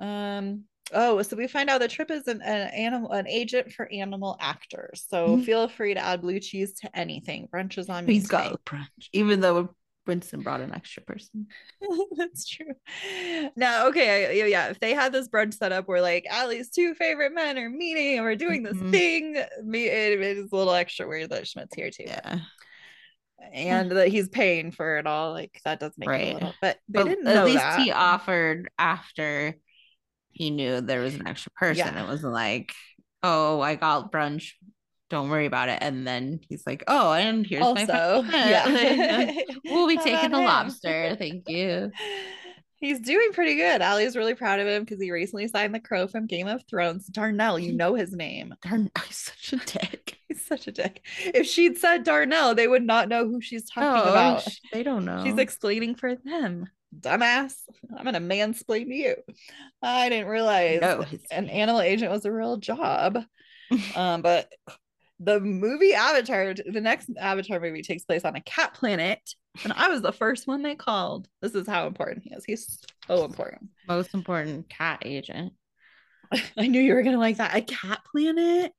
[0.00, 0.64] Um.
[0.92, 4.36] Oh, so we find out that Trip is an, an animal, an agent for animal
[4.38, 5.06] actors.
[5.08, 5.44] So Mhm.
[5.44, 7.48] feel free to add blue cheese to anything.
[7.48, 8.28] Brunch is on today.
[8.28, 9.74] got brunch, even though
[10.06, 11.46] Winston brought an extra person.
[12.16, 12.74] That's true.
[13.56, 14.68] Now, okay, I- yeah.
[14.68, 18.16] If they had this brunch set up where like Aly's two favorite men are meeting
[18.16, 18.90] and we're doing this Mhm.
[18.90, 19.32] thing,
[19.64, 22.04] me it, it is a little extra weird that Schmidt's here too.
[22.06, 22.40] Yeah.
[23.52, 25.32] And that he's paying for it all.
[25.32, 27.80] Like that does make it a little, but they But didn't at least that.
[27.80, 29.54] he offered after
[30.30, 31.86] he knew there was an extra person.
[31.94, 32.04] Yeah.
[32.04, 32.72] It wasn't like,
[33.22, 34.52] oh, I got brunch.
[35.10, 35.78] Don't worry about it.
[35.80, 38.26] And then he's like, oh, and here's my also, friend.
[38.32, 39.32] yeah.
[39.66, 40.44] we'll be How taking the him?
[40.46, 41.14] lobster.
[41.18, 41.90] Thank you.
[42.76, 43.80] He's doing pretty good.
[43.80, 47.06] Aly's really proud of him because he recently signed the crow from Game of Thrones.
[47.06, 48.52] Darnell, you know his name.
[48.60, 50.18] Darn, he's such a dick.
[50.28, 51.00] He's such a dick.
[51.24, 54.46] If she'd said Darnell, they would not know who she's talking Oh, about.
[54.70, 55.24] they don't know.
[55.24, 56.66] She's explaining for them.
[57.00, 57.54] Dumbass.
[57.96, 59.14] I'm gonna mansplain to you.
[59.80, 63.16] I didn't realize No, an animal agent was a real job.
[63.96, 64.52] um, but
[65.24, 69.20] the movie Avatar, the next Avatar movie takes place on a cat planet.
[69.62, 71.28] And I was the first one they called.
[71.40, 72.44] This is how important he is.
[72.44, 73.70] He's so important.
[73.88, 75.52] most important cat agent.
[76.56, 77.54] I knew you were gonna like that.
[77.54, 78.72] A cat planet?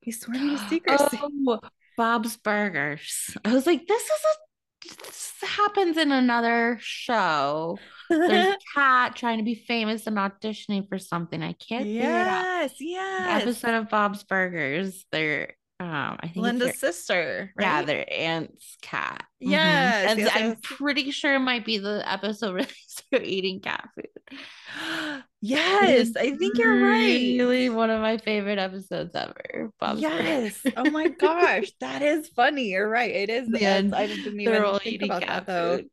[0.00, 1.18] He's sworn to secrecy.
[1.46, 1.60] Oh,
[1.96, 3.36] Bob's Burgers.
[3.44, 4.50] I was like, this is a
[4.82, 7.78] this happens in another show.
[8.08, 11.42] There's a cat trying to be famous and auditioning for something.
[11.42, 12.44] I can't figure it out.
[12.62, 13.42] yes, yes.
[13.42, 15.04] episode of Bob's Burgers.
[15.12, 17.52] They're um I think Linda's sister.
[17.56, 17.64] Right?
[17.64, 19.24] yeah, their aunt's cat.
[19.42, 19.50] Mhm.
[19.50, 20.58] Yes, And yes, I'm yes.
[20.62, 22.66] pretty sure it might be the episode where
[23.10, 24.08] they're eating cat food.
[25.40, 27.36] yes, I think you're right.
[27.38, 29.70] Really one of my favorite episodes ever.
[29.80, 30.60] Bob's Yes.
[30.76, 32.70] Oh my gosh, that is funny.
[32.70, 33.10] You're right.
[33.10, 33.50] It is.
[33.50, 35.78] The end, I didn't They're even all think eating about cat that though.
[35.78, 35.90] food.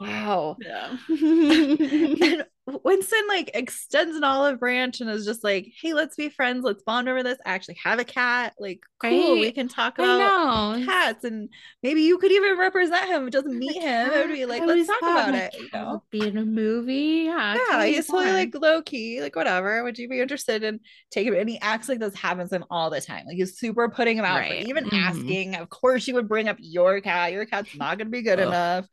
[0.00, 0.58] Wow.
[0.58, 0.96] Yeah.
[1.08, 6.64] and Winston like extends an olive branch and is just like, "Hey, let's be friends.
[6.64, 7.38] Let's bond over this.
[7.46, 8.54] I actually have a cat.
[8.58, 9.38] Like, cool.
[9.38, 11.48] We can talk about cats, and
[11.82, 13.28] maybe you could even represent him.
[13.28, 14.10] It doesn't meet him.
[14.10, 15.54] It would be like, I let's talk about it.
[15.54, 16.02] You know?
[16.10, 17.24] Be in a movie.
[17.26, 17.56] Yeah.
[17.70, 19.84] Yeah, he's totally like low key, like whatever.
[19.84, 20.80] Would you be interested in
[21.12, 21.36] taking?
[21.36, 23.26] And he acts like this happens to him all the time.
[23.26, 24.66] Like he's super putting him out, for Right.
[24.68, 24.98] even Mhm.
[25.02, 25.54] asking.
[25.54, 27.32] Of course, you would bring up your cat.
[27.32, 28.86] Your cat's not going to be good enough.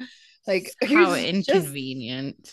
[0.45, 2.51] Like how he's just inconvenient.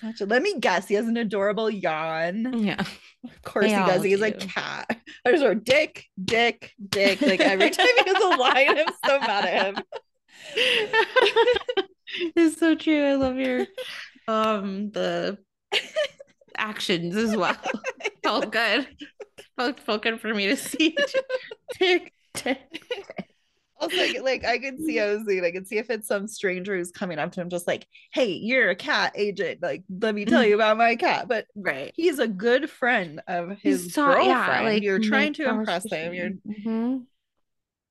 [0.00, 0.88] Such a, let me guess.
[0.88, 2.64] He has an adorable yawn.
[2.64, 2.80] Yeah.
[3.24, 4.02] Of course They he does.
[4.02, 5.00] He's a cat.
[5.24, 7.20] I just wrote dick, dick, dick.
[7.20, 9.84] Like every time he has a line, I'm so mad at him.
[12.36, 13.04] it's so true.
[13.04, 13.66] I love your
[14.28, 15.38] um the
[16.56, 17.56] actions as well.
[18.22, 18.86] Felt good.
[19.56, 20.96] Felt, felt good for me to see.
[21.74, 22.60] Tick, tick.
[23.78, 25.44] Also, like, like I could see Ozzy.
[25.44, 28.32] I could see if it's some stranger who's coming up to him, just like, "Hey,
[28.32, 29.60] you're a cat agent.
[29.62, 31.92] Like, let me tell you about my cat." But Right.
[31.94, 34.82] he's a good friend of his ta- girlfriend.
[34.82, 36.14] you're trying to impress him.
[36.14, 36.30] You're.
[36.48, 37.04] Mhm.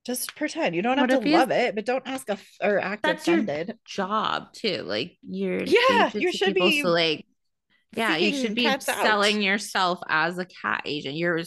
[0.06, 0.76] just pretend.
[0.76, 3.28] You don't What have to love it, but don't ask a f- or act That's
[3.28, 3.80] your offended.
[3.86, 4.84] job too.
[4.84, 7.26] Like you're Yeah, you should people, be so like
[7.96, 9.02] yeah, you should be cats out.
[9.04, 11.16] selling yourself as a cat agent.
[11.16, 11.42] You're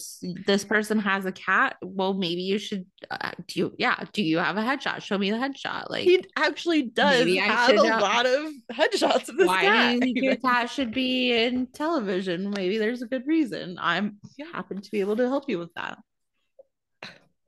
[0.47, 1.77] this person has a cat.
[1.83, 2.87] Well, maybe you should.
[3.11, 3.75] Uh, do you?
[3.79, 4.03] Yeah.
[4.13, 5.03] Do you have a headshot?
[5.03, 5.91] Show me the headshot.
[5.91, 9.89] Like He actually does have a lot of headshots of this why cat.
[9.89, 12.51] do you think your cat should be in television?
[12.51, 13.79] Maybe there's a good reason.
[13.81, 14.47] I'm Yeah.
[14.53, 15.99] happen to be able to help you with that.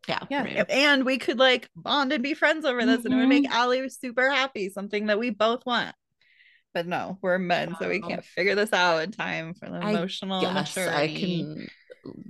[0.08, 0.20] Yeah.
[0.28, 0.70] Yeah, right.
[0.70, 3.88] and we could like bond and be friends over this, and it would make Mm-hmm.
[3.88, 4.68] Super happy.
[4.68, 5.94] Something that we both want.
[6.72, 10.40] But no, we're men, so we can't figure this out in time for the emotional
[10.40, 11.66] Yes, I can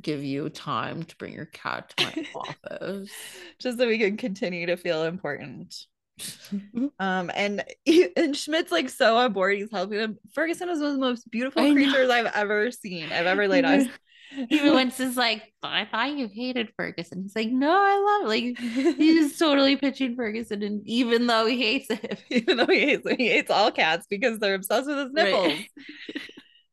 [0.00, 3.10] give you time to bring your cat to my office.
[3.58, 5.86] just so we can continue to feel important.
[6.98, 9.56] Um, and and Schmidt's like so on board.
[9.56, 10.18] He's helping him.
[10.34, 11.74] Ferguson is one of the most beautiful I know.
[11.74, 13.04] creatures I've ever seen.
[13.10, 13.86] I've ever laid eyes.
[14.50, 17.22] Even when like, I thought you hated Ferguson.
[17.22, 18.28] He's like, no, I love it.
[18.28, 23.06] Like he's totally pitching Ferguson, and even though he hates it, even though he hates
[23.06, 25.60] it, he hates all cats because they're obsessed with his nipples.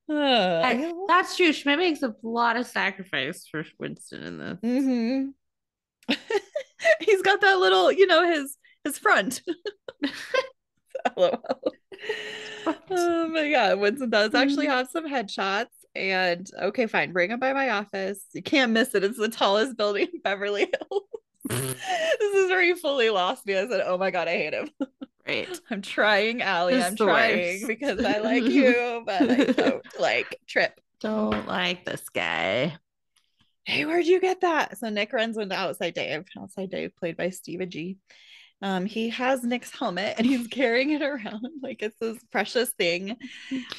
[0.08, 0.86] Right.
[0.86, 1.52] I- that's true.
[1.52, 4.58] Schmidt makes a lot of sacrifice for Winston in this.
[4.62, 6.18] hmm
[7.02, 9.42] He's got that little, you know, his his front.
[11.18, 11.42] LOL.
[12.90, 15.68] Oh my god, Winston does actually have some headshots.
[15.98, 18.24] And okay, fine, bring him by my office.
[18.34, 19.04] You can't miss it.
[19.04, 21.04] It's the tallest building in Beverly Hills.
[21.50, 23.58] this is where he fully lost me.
[23.58, 24.70] I said, Oh my god, I hate him.
[25.28, 25.60] Right.
[25.72, 26.82] I'm trying, Aly.
[26.82, 27.68] I'm trying worst.
[27.68, 30.80] because I like you, but I don't like Trip.
[31.00, 32.78] Don't like this guy.
[33.66, 34.78] hey, where'd you get that?
[34.78, 36.26] So Nick runs into Outside Dave.
[36.40, 37.98] Outside Dave, played by Steve Agee
[38.62, 43.16] Um, he has Nick's helmet and he's carrying it around like it's this precious thing.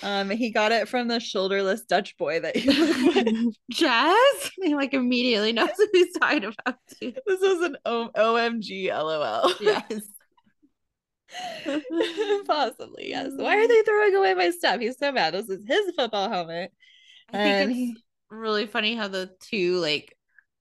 [0.02, 3.54] Um, he got it from the shoulderless Dutch boy that he lived with.
[3.70, 4.16] Jazz?
[4.62, 6.76] He like immediately knows what he's talking about.
[7.00, 7.12] Too.
[7.26, 9.52] This was an o- OMG LOL.
[9.60, 10.02] Yes.
[12.46, 13.30] Possibly, yes.
[13.36, 14.80] Why are they throwing away my stuff?
[14.80, 15.34] He's so mad.
[15.34, 16.72] This is his football helmet.
[17.32, 20.16] I And think it's really funny how the two like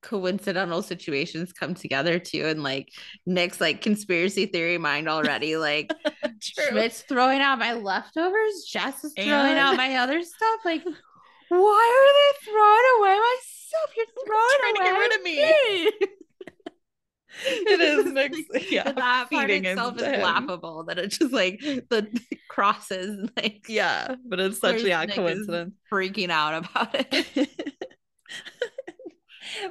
[0.08, 2.90] coincidental situations come together too, and like
[3.26, 5.58] Nick's like conspiracy theory mind already.
[5.58, 5.92] Like.
[6.42, 10.60] Schmidt's throwing out my leftovers, Jess is throwing And- out my other stuff.
[10.64, 10.84] Like,
[11.50, 13.96] why are they throwing away my stuff?
[13.98, 15.24] You're throwing trying to away get rid of
[16.02, 16.08] me.
[17.46, 20.22] It is Nick's, yeah, that part itself is him.
[20.22, 22.08] laughable that it's just like the
[22.50, 25.76] crosses like Yeah, but it's such yeah coincidence.
[25.92, 27.50] freaking out about it.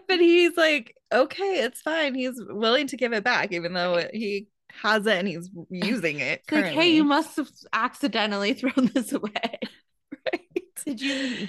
[0.08, 2.14] But he's like, okay, it's fine.
[2.14, 4.48] He's willing to give it back, even though he
[4.82, 6.42] has it and he's using it.
[6.50, 9.32] Like, hey, you must have accidentally thrown this away.
[10.32, 10.40] Right?
[10.84, 11.48] Did you?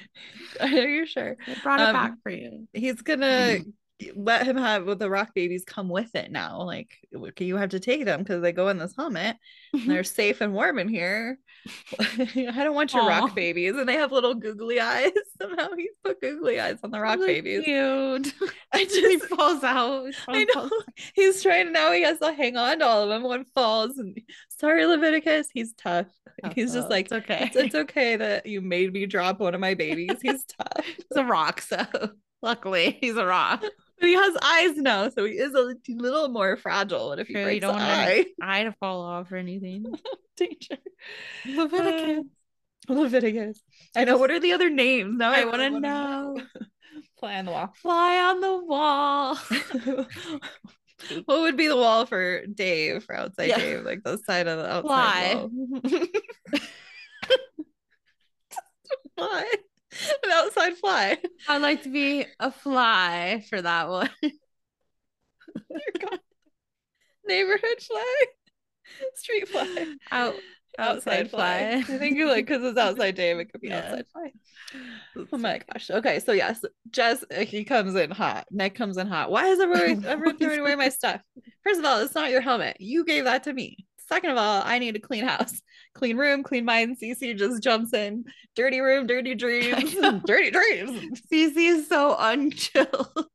[0.60, 1.36] Are you sure?
[1.48, 2.68] I brought it Um, back for you.
[2.74, 3.60] He's gonna
[4.16, 6.62] let him have with the rock babies come with it now.
[6.62, 6.96] Like,
[7.40, 9.38] you have to take them because they go in this helmet.
[9.74, 9.92] and mm-hmm.
[9.92, 11.40] they're safe and warm in here.
[12.00, 13.08] I don't want your Aw.
[13.08, 13.76] rock babies.
[13.76, 15.12] And they have little googly eyes.
[15.42, 17.64] Somehow he's put googly eyes on the rock Really babies.
[17.64, 18.34] Cute.
[18.74, 20.14] I he just falls out.
[20.28, 20.70] I know
[21.16, 21.92] he's trying now.
[21.92, 23.24] He has to hang on to all of them.
[23.24, 24.16] One falls, and
[24.50, 25.48] sorry, Leviticus.
[25.52, 26.08] He's tough.
[26.54, 27.46] he's just like, it's okay.
[27.48, 30.22] it's, it's okay that you made me drop one of my babies.
[30.22, 31.84] He's tough, It's a rock, so
[32.44, 33.64] luckily he's a rock.
[34.00, 37.10] But he has eyes now, so he is a little more fragile.
[37.10, 38.26] What if he True, you breaks don't an want eye?
[38.42, 39.86] eye to fall off or anything.
[40.38, 40.78] Danger.
[41.48, 42.26] Leviticus.
[42.90, 43.62] Uh, Leviticus.
[43.96, 44.18] I know.
[44.18, 45.18] What are the other names?
[45.18, 46.42] Now I really want to wanna know.
[47.20, 47.74] Fly on the wall.
[47.82, 49.36] Fly on the wall.
[51.26, 53.58] what would be the wall for Dave for outside Yeah.
[53.58, 53.84] Dave?
[53.84, 55.36] Like the side of the outside Fly.
[55.36, 56.08] wall.
[59.18, 59.54] fly.
[60.24, 61.18] An outside fly.
[61.48, 64.10] I'd like to be a fly for that one.
[67.28, 68.26] Neighborhood fly.
[69.16, 69.88] Street fly.
[70.12, 70.36] Out
[70.80, 71.78] Outside fly.
[71.78, 73.80] I think you like because it's outside Dave, it could be Yeah.
[73.80, 74.32] outside fly.
[75.34, 75.90] Oh my gosh.
[75.90, 78.46] Okay, so yes, Jess uh, he comes in hot.
[78.52, 79.32] Nick comes in hot.
[79.32, 81.22] Why is everyone everyone throwing away my stuff?
[81.64, 82.78] First of all, it's not your helmet.
[82.80, 83.87] You gave that to me.
[84.08, 85.62] Second of all, I need a clean house,
[85.94, 86.98] clean room, clean mind.
[87.02, 89.94] Cece just jumps in, dirty room, dirty dreams,
[90.26, 91.22] dirty dreams.
[91.32, 93.26] Cece is so unchill.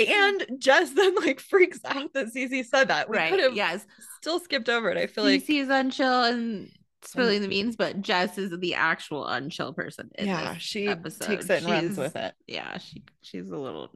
[0.00, 3.08] And Jess then like freaks out that Cece said that.
[3.08, 3.54] We right.
[3.54, 3.86] Yes.
[4.20, 4.98] still skipped over it.
[4.98, 6.70] I feel like Cece is unchill and
[7.06, 10.10] spilling the beans, but Jess is the actual unchill person.
[10.18, 11.26] Yeah, she episode.
[11.26, 12.34] takes it and runs with it.
[12.46, 13.90] Yeah, she she's a little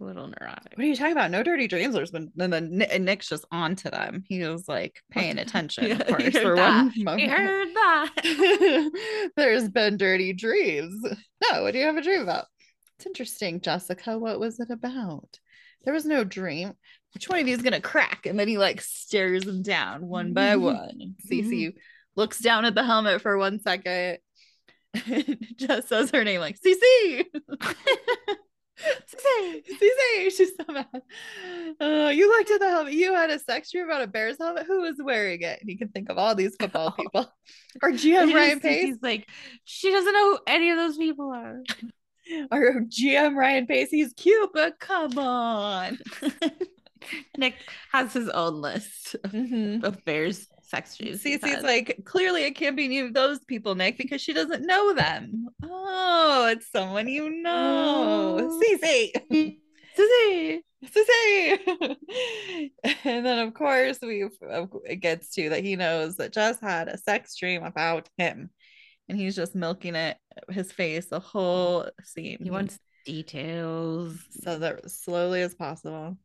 [0.00, 0.72] a little neurotic.
[0.74, 1.30] What are you talking about?
[1.30, 1.94] No dirty dreams.
[1.94, 4.24] There's been and then and Nick's just on to them.
[4.28, 6.84] He was like paying attention, Yeah, of course, for that.
[6.84, 7.30] one I moment.
[7.30, 9.30] heard that.
[9.36, 11.04] There's been dirty dreams.
[11.50, 12.44] No, what do you have a dream about?
[12.98, 14.18] It's interesting, Jessica.
[14.18, 15.38] What was it about?
[15.84, 16.74] There was no dream.
[17.14, 18.26] Which one of you is gonna crack?
[18.26, 20.98] And then he like stares them down one by one.
[21.00, 21.78] And Cece mm-hmm.
[22.14, 24.18] looks down at the helmet for one second.
[25.56, 27.24] Just says her name like Cece.
[30.30, 30.86] She's so mad.
[31.80, 32.92] Uh, you looked at the helmet.
[32.94, 34.66] You had a sex dream about a Bears helmet.
[34.66, 35.60] Who was wearing it?
[35.60, 37.26] And you can think of all these football people.
[37.82, 38.82] Or GM Ryan Pace.
[38.84, 39.28] He's like,
[39.64, 41.62] she doesn't know who any of those people are.
[42.52, 43.90] Or GM Ryan Pace.
[43.90, 45.98] He's cute, but come on.
[47.36, 47.54] Nick
[47.92, 49.82] has his own list of, Mhm.
[49.82, 54.20] of Bears sex Cece's like, clearly it can't be any of those people, Nick, because
[54.20, 55.48] she doesn't know them.
[55.92, 58.38] Oh, it's someone you know.
[58.40, 58.60] Oh.
[58.62, 59.12] Cece.
[59.98, 60.60] Cece.
[60.84, 61.96] Cece.
[63.04, 64.28] and then, of course, we
[64.84, 68.50] it gets to that he knows that Jess had a sex dream about him.
[69.08, 70.16] And he's just milking it,
[70.50, 72.38] his face, the whole scene.
[72.40, 74.16] he wants details.
[74.42, 76.16] so that slowly as possible.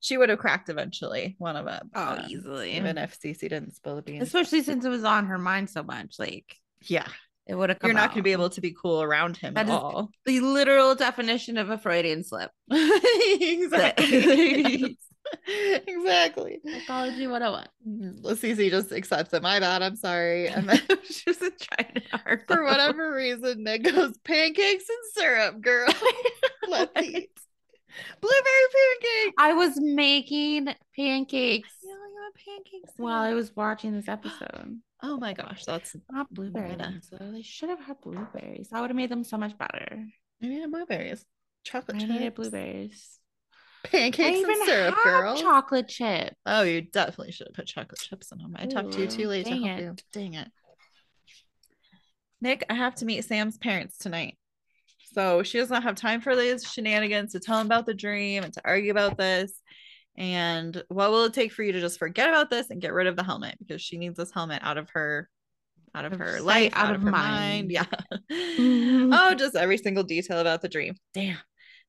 [0.00, 1.90] She would have cracked eventually, one of them.
[1.94, 2.76] Oh, uh, easily.
[2.76, 4.22] Even if Cece didn't spill the beans.
[4.22, 6.16] Especially since it was on her mind so much.
[6.18, 7.08] Like yeah.
[7.46, 9.68] It would have You're not going to be able to be cool around him That
[9.68, 10.10] at all.
[10.24, 12.50] the literal definition of a Freudian slip.
[12.70, 14.96] exactly.
[15.86, 16.60] exactly.
[16.64, 17.66] Psychology 101.
[17.86, 18.26] Mm-hmm.
[18.26, 19.42] Cece just accepts it.
[19.42, 19.82] My bad.
[19.82, 20.48] I'm sorry.
[20.48, 22.44] And then she wasn't trying hard.
[22.46, 25.92] for whatever reason, Nick goes pancakes and syrup, girl.
[26.68, 27.30] Let's eat
[28.20, 29.34] blueberry pancakes.
[29.38, 31.68] I was making pancakes
[32.24, 34.80] got pancakes while I was watching this episode.
[35.06, 37.30] Oh my gosh, that's Not ones, though.
[37.30, 38.68] They should have had blueberries.
[38.70, 40.06] That would have made them so much better.
[40.42, 41.26] I needed blueberries.
[41.62, 42.10] Chocolate I chips.
[42.10, 43.18] needed blueberries.
[43.84, 45.36] Pancakes and syrup, had girl.
[45.36, 46.34] chocolate chip.
[46.46, 48.54] Oh, you definitely should have put chocolate chips in them.
[48.56, 49.82] I talked to you too Ooh, late to dang help it.
[49.82, 49.96] you.
[50.12, 50.48] Dang it.
[52.40, 54.38] Nick, I have to meet Sam's parents tonight.
[55.12, 58.42] So she does not have time for these shenanigans to tell him about the dream
[58.42, 59.52] and to argue about this.
[60.16, 63.06] And what will it take for you to just forget about this and get rid
[63.06, 63.56] of the helmet?
[63.58, 65.28] Because she needs this helmet out of her
[65.94, 67.68] out of Of her sight, life, out out, of her mind.
[67.68, 67.70] mind.
[67.70, 67.84] Yeah.
[68.30, 69.12] Mm-hmm.
[69.12, 70.94] oh, just every single detail about the dream.
[71.14, 71.38] Damn.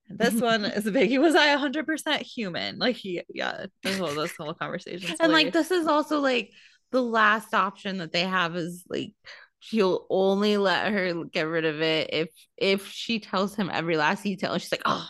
[0.10, 1.20] This one is a biggie.
[1.20, 2.78] Was I 100% human?
[2.78, 5.16] Like, he, yeah, this whole, this whole conversation.
[5.20, 6.52] and like this is also like
[6.92, 9.14] the last option that they have is like
[9.60, 14.22] she'll only let her get rid of it if if she tells him every last
[14.24, 15.08] detail and she's like oh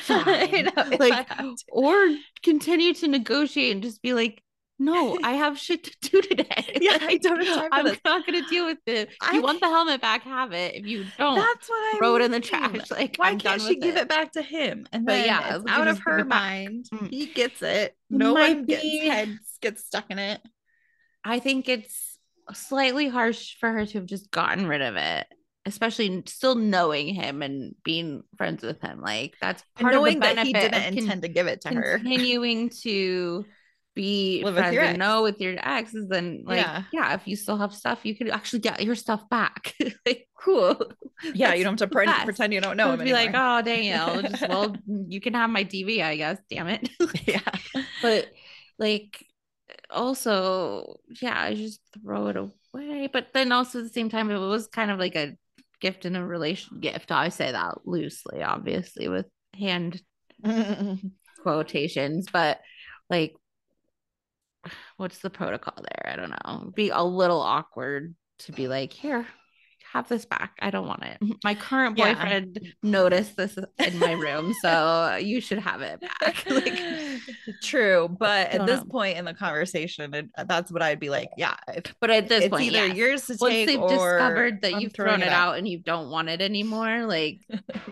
[0.00, 0.70] fine.
[0.98, 1.28] like
[1.70, 2.08] or
[2.42, 4.42] continue to negotiate and just be like
[4.80, 7.98] no i have shit to do today Yeah, I don't have time I'm this.
[8.04, 10.86] not gonna deal with it if I you want the helmet back have it if
[10.86, 13.76] you don't That's what I throw it in the trash like Why I'm can't she
[13.76, 14.08] give it.
[14.08, 14.86] back to him?
[14.92, 16.86] And But then yeah, it's out of her mind.
[16.92, 17.10] Mm.
[17.10, 17.96] He gets it.
[18.08, 20.40] No one gets be- heads gets stuck in it.
[21.24, 22.18] I think it's
[22.52, 25.26] slightly harsh for her to have just gotten rid of it,
[25.68, 29.00] especially still knowing him and being friends with him.
[29.00, 31.60] Like that's And part knowing of the that he didn't con- intend to give it
[31.62, 31.98] to her.
[31.98, 33.44] continuing to
[33.94, 34.98] be Live with friends ex.
[34.98, 36.82] know with your ex is then like Yeah.
[36.92, 37.14] yeah.
[37.14, 39.74] if you still have stuff you could actually get your stuff back
[40.06, 40.76] like cool
[41.34, 43.60] Yeah, That's you don't have to pre- pretend you don't know him be like oh
[43.62, 46.88] Danielle just well you can have my TV I guess damn it
[47.26, 47.40] yeah.
[48.00, 48.28] but
[48.78, 49.24] like
[49.90, 54.38] also yeah i just throw it away but then also at the same time it
[54.38, 55.36] was kind of like a
[55.80, 59.26] gift and a relation gift i say that loosely obviously with
[59.58, 60.00] hand
[61.42, 62.60] quotations but
[63.10, 63.34] like
[64.96, 66.12] what's the protocol there?
[66.12, 66.60] I don't know.
[66.62, 69.26] It'd be a little awkward to be like here
[69.92, 71.32] have this back i don't want it mm-hmm.
[71.44, 72.14] my current Yeah.
[72.14, 76.78] boyfriend noticed this in my room so you should have it back like
[77.62, 78.86] True, but at this know.
[78.86, 81.30] point in the conversation, it, uh, that's what I'd be like.
[81.36, 82.96] Yeah, if but at this point, either yes.
[82.96, 85.58] yours to once take they've or discovered that I'm you've thrown it out.
[85.58, 87.40] and you don't want it anymore, like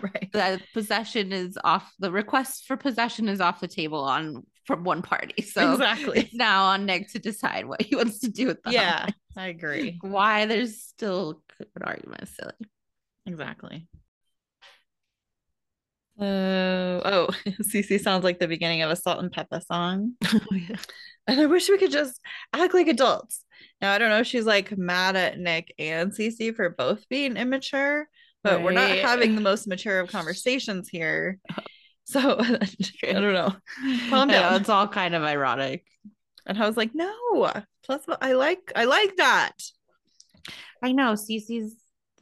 [0.01, 0.29] right.
[0.31, 1.91] the possession is off.
[1.99, 5.41] The request for possession is off the table on from one party.
[5.41, 6.19] So exactly.
[6.19, 9.07] it's now on Nick to decide what he wants to do with the Yeah.
[9.35, 9.99] I agree.
[10.01, 12.53] Why there's still an argument is silly.
[13.25, 13.87] Exactly.
[16.19, 17.27] So, oh,
[17.61, 20.13] Cece sounds like the beginning of a Salt-N-Pepa song.
[21.29, 22.21] Oh, and I wish we could just
[22.53, 23.43] act like adults.
[23.81, 27.35] Now I don't know if she's like mad at Nick and Cece for both being
[27.35, 28.07] immature,
[28.45, 31.37] but we're not having the most mature of conversations here.
[32.05, 33.53] So I don't know.
[34.09, 34.61] Calm down.
[34.61, 35.83] it's all kind of ironic.
[36.45, 37.51] And I was like, no.
[37.83, 39.51] Plus, I like I like that.
[40.83, 41.75] I know Cece's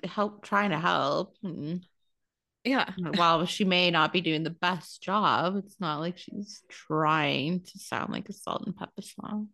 [0.03, 1.35] help trying to help.
[1.43, 1.85] and
[2.63, 2.89] Yeah.
[3.15, 7.79] While she may not be doing the best job, it's not like she's trying to
[7.79, 9.49] sound like a Salt-N-Pepa song.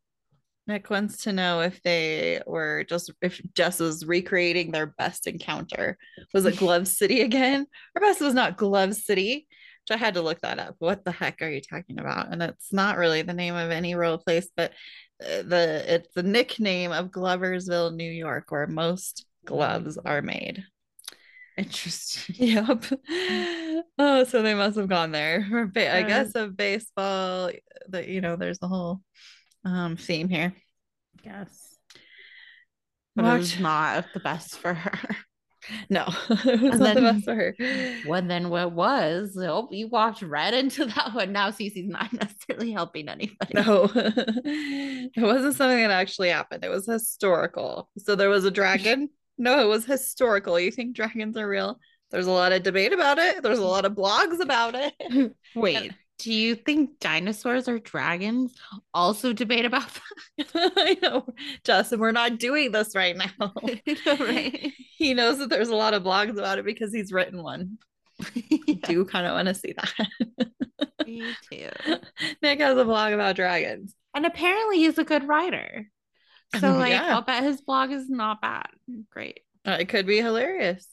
[0.67, 5.97] Nick wants to know if they were just if Jess was recreating their best encounter.
[6.33, 7.65] Was it Glove City again?
[7.95, 9.47] Her best was not Glove City,
[9.81, 10.75] which I had to look that up.
[10.79, 12.31] What the heck are you talking about?
[12.31, 14.71] And it's not really the name of any real place, but
[15.23, 20.63] uh, the it's the nickname of Gloversville, New York, where most gloves are made.
[21.57, 22.35] Interesting.
[22.37, 22.85] Yep.
[23.97, 25.45] Oh, so they must have gone there.
[25.49, 27.51] For ba- I guess of baseball,
[27.89, 29.01] that you know, there's the whole
[29.65, 30.53] um theme here.
[31.23, 31.77] Yes.
[33.15, 35.15] But it was not the best for her.
[35.89, 37.55] No, it was And not the best for her.
[38.05, 39.37] Well, then what was?
[39.37, 41.31] Oh, you walked right into that one.
[41.31, 43.53] Now Cece's not necessarily helping anybody.
[43.53, 46.63] No, it wasn't something that actually happened.
[46.63, 47.89] It was historical.
[47.97, 49.09] So there was a dragon.
[49.37, 50.59] No, it was historical.
[50.59, 51.79] You think dragons are real?
[52.11, 53.41] There's a lot of debate about it.
[53.41, 55.33] There's a lot of blogs about it.
[55.55, 58.53] Wait, do you think dinosaurs are dragons?
[58.93, 59.87] Also debate about
[60.37, 60.51] that?
[60.77, 61.25] I know,
[61.63, 63.53] Justin, we're not doing this right now.
[64.19, 64.71] right?
[64.97, 67.79] He knows that there's a lot of blogs about it because he's written one.
[68.21, 70.47] I do kind of want to see that.
[71.07, 71.69] Me too.
[72.43, 73.95] Nick has a blog about dragons.
[74.13, 75.89] And apparently he's a good writer.
[76.59, 77.15] So Oh, like yeah.
[77.15, 78.67] I'll bet his blog is not bad.
[79.09, 79.39] Great.
[79.65, 80.85] Uh, it could be hilarious.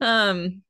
[0.00, 0.62] um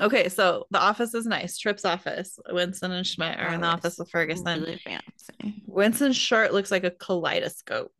[0.00, 1.58] okay, so the office is nice.
[1.58, 2.38] Trip's office.
[2.50, 4.60] Winston and Schmidt are in the Oh, office with Ferguson.
[4.60, 5.62] Really fancy.
[5.66, 7.92] Winston's shirt looks like a kaleidoscope.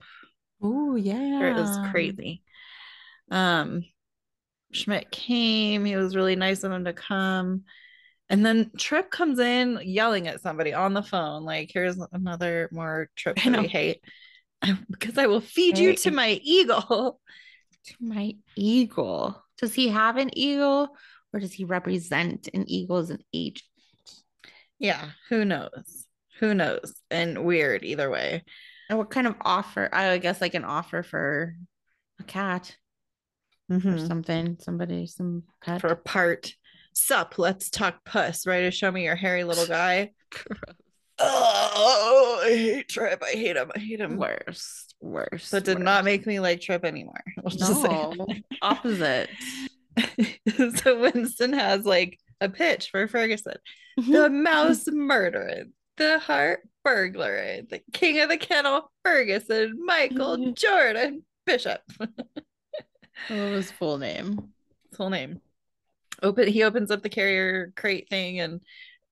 [0.62, 1.50] Oh yeah.
[1.50, 2.42] It was crazy.
[3.30, 3.84] Um
[4.72, 7.64] Schmidt came, he was really nice of him to come.
[8.28, 13.10] And then Trip comes in yelling at somebody on the phone, like, here's another more
[13.16, 13.62] trip I that know.
[13.62, 14.02] hate.
[14.90, 17.20] Because I will feed you to my eagle.
[17.86, 19.42] To my eagle.
[19.56, 20.90] Does he have an eagle
[21.32, 23.62] or does he represent an eagle as an agent?
[24.78, 26.06] Yeah, who knows?
[26.38, 26.94] Who knows?
[27.10, 28.44] And weird either way.
[28.88, 29.88] And what kind of offer?
[29.92, 31.54] I guess like an offer for
[32.18, 32.76] a cat
[33.70, 34.08] or Mhm.
[34.08, 34.56] something.
[34.60, 35.80] Somebody, some pet.
[35.80, 36.54] For a part.
[36.92, 38.46] Sup, let's talk puss.
[38.46, 40.10] Ready to show me your hairy little guy?
[41.18, 43.22] Oh, I hate Trip.
[43.22, 43.70] I hate him.
[43.76, 44.16] I hate him.
[44.16, 45.50] worst, worst.
[45.50, 47.20] That did not make me like Trip anymore.
[47.50, 48.26] Say No,
[48.62, 49.28] opposite.
[50.76, 53.56] so Winston has like a pitch for Ferguson.
[53.96, 55.64] The mouse murderer,
[55.96, 61.80] the heart burglar, the king of the kennel, Ferguson, Michael Jordan Bishop.
[61.98, 62.10] what
[63.28, 64.52] was his full name?
[64.90, 65.40] His whole name.
[66.22, 66.48] Open.
[66.48, 68.60] He opens up the carrier crate thing, and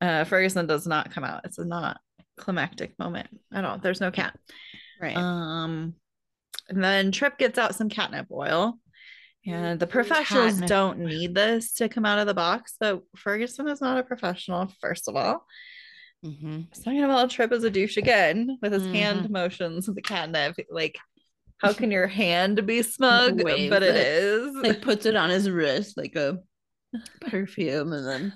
[0.01, 1.43] uh, Ferguson does not come out.
[1.45, 2.01] It's a not
[2.39, 3.78] climactic moment at all.
[3.78, 4.39] There's no cat.
[5.01, 5.16] Right.
[5.16, 5.95] Um,
[6.68, 8.78] and then Trip gets out some catnip oil.
[9.49, 13.80] And the professionals don't need this to come out of the box, but Ferguson is
[13.80, 15.46] not a professional, first of all.
[16.24, 16.74] Mhm.
[16.74, 18.94] Second of all, Trip is a douche again with his Mm-hmm.
[18.94, 20.57] hand motions with the catnip.
[20.70, 20.99] Like,
[21.59, 23.42] how can your hand be smug?
[23.42, 24.07] Waves but it it.
[24.07, 24.55] is.
[24.57, 26.38] Like puts it on his wrist like a
[27.20, 28.32] perfume and then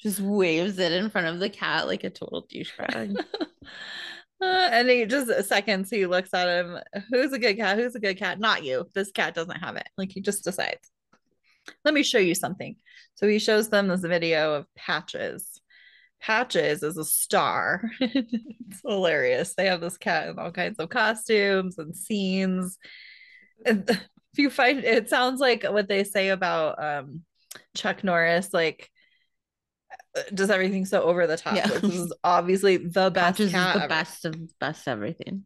[0.00, 3.16] just waves it in front of the cat like a total douchebag.
[4.44, 6.78] Uh, and he just seconds he looks at him.
[7.10, 7.78] Who's a good cat?
[7.78, 8.38] Who's a good cat?
[8.38, 8.88] Not you.
[8.94, 9.88] This cat doesn't have it.
[9.96, 10.90] Like he just decides.
[11.84, 12.76] Let me show you something.
[13.14, 15.60] So he shows them this video of Patches.
[16.20, 17.90] Patches is a star.
[18.00, 19.54] it's hilarious.
[19.54, 22.78] They have this cat in all kinds of costumes and scenes.
[24.36, 27.20] If you find it sounds like what they say about um
[27.76, 28.90] Chuck Norris, like
[30.32, 31.56] just everything so over the top.
[31.56, 31.66] Yeah.
[31.66, 33.88] Like, this is obviously the best Patches is cat the ever.
[33.88, 35.44] best of best everything.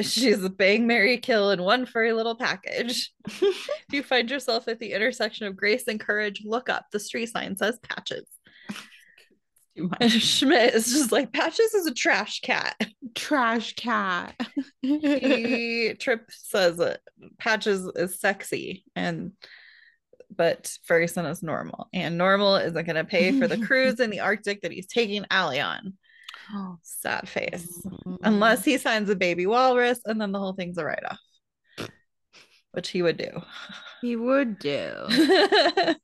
[0.00, 3.12] She's a bang, marry, kill in one furry little package.
[3.26, 6.86] if you find yourself at the intersection of grace and courage, look up.
[6.92, 8.26] The street sign says Patches.
[10.08, 12.76] Schmidt is just like, Patches is a trash cat.
[13.14, 14.34] Trash cat.
[14.82, 17.00] He Trip says that
[17.38, 19.32] Patches is sexy and
[20.38, 21.88] but Ferguson is normal.
[21.92, 25.60] And normal isn't gonna pay for the cruise in the Arctic that he's taking Aly
[25.60, 25.94] on.
[26.82, 27.86] Sad face.
[28.22, 31.18] Unless he signs a baby walrus and then the whole thing's a write-off.
[32.72, 33.42] Which he would do.
[34.00, 34.94] he would do.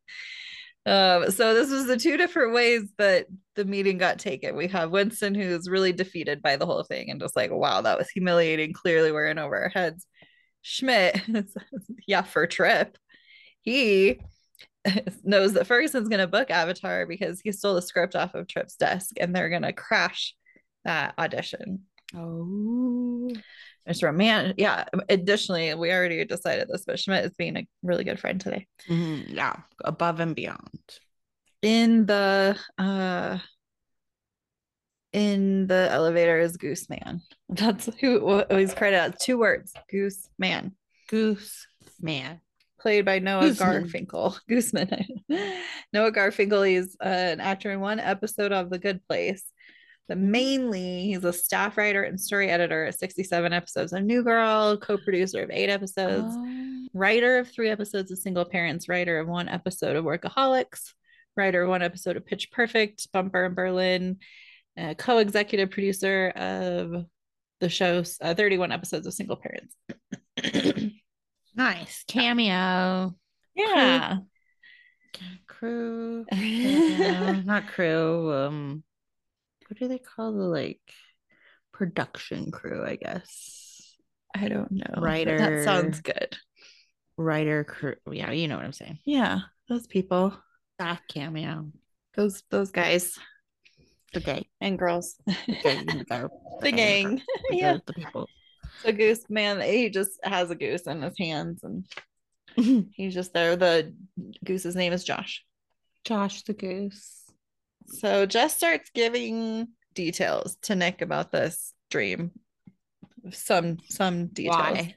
[0.86, 3.26] Um, so this was the two different ways that
[3.56, 4.54] the meeting got taken.
[4.54, 7.96] We have Winston who's really defeated by the whole thing and just like, wow, that
[7.96, 8.74] was humiliating.
[8.74, 10.06] Clearly we're in over our heads.
[10.60, 11.22] Schmidt,
[12.06, 12.98] yeah, for trip.
[13.64, 14.20] He
[15.24, 19.16] knows that Ferguson's gonna book Avatar because he stole the script off of Trip's desk
[19.18, 20.34] and they're gonna crash
[20.84, 21.80] that audition.
[22.14, 23.30] Oh.
[23.86, 24.54] It's romantic.
[24.58, 24.84] Yeah.
[25.08, 28.66] Additionally, we already decided this, but Schmidt is being a really good friend today.
[28.88, 30.80] Mhm, Yeah, above and beyond.
[31.62, 33.38] In the uh
[35.12, 37.20] in the elevator is Goose Man.
[37.48, 39.72] That's who he's credited as two words.
[39.90, 40.72] Goose Man.
[41.08, 41.66] Goose
[42.00, 42.40] man.
[42.84, 43.90] Played by Noah Gooseman.
[43.90, 44.38] Garfinkel.
[44.50, 45.06] Gooseman.
[45.94, 49.42] Noah Garfinkel, is uh, an actor in one episode of The Good Place.
[50.06, 54.76] But mainly, he's a staff writer and story editor at 67 episodes of New Girl,
[54.76, 56.86] co producer of eight episodes, Oh.
[56.92, 60.92] writer of three episodes of Single Parents, writer of one episode of Workaholics,
[61.38, 64.18] writer of one episode of Pitch Perfect, Bumper in Berlin,
[64.76, 67.06] uh, co executive producer of
[67.60, 69.74] the show's uh, 31 episodes of Single Parents.
[71.54, 73.14] Nice cameo.
[73.54, 74.18] yeah.
[75.46, 76.24] Crew.
[76.32, 78.32] Uh, not crew.
[78.32, 78.82] Um,
[79.68, 80.80] what do they call the like
[81.72, 82.84] production crew?
[82.84, 83.94] I guess
[84.34, 85.00] I don't know.
[85.00, 85.38] Writer.
[85.38, 86.36] That sounds good.
[87.16, 87.94] writer crew.
[88.10, 88.98] Yeah, you know what I'm saying.
[89.04, 89.40] Yeah.
[89.68, 90.36] Those people,
[90.74, 91.70] Staff cameo.
[92.16, 93.16] those those guys
[94.16, 94.48] Okay.
[94.60, 95.16] and girls.
[95.48, 96.28] Okay, you go.
[96.60, 97.22] the gang.
[97.50, 97.78] The, yeah.
[97.86, 98.28] the people.
[98.82, 101.86] So Goose Man, he just has a goose in his hands and
[102.94, 103.56] he's just there.
[103.56, 103.94] The
[104.44, 105.44] goose's name is Josh.
[106.04, 107.22] Josh the goose.
[107.86, 112.32] So Jess starts giving details to Nick about this dream.
[113.30, 114.56] Some some details.
[114.56, 114.94] Why?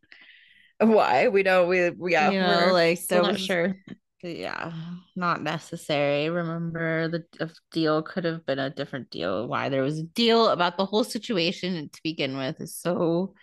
[0.79, 1.27] Why?
[1.29, 3.75] We don't we we- yeah, you know, we're like there not sure.
[4.21, 4.73] yeah,
[5.15, 6.29] not necessary.
[6.29, 9.47] Remember, the the deal could have been a different deal.
[9.47, 13.33] Why there was a deal about the whole situation to begin with is so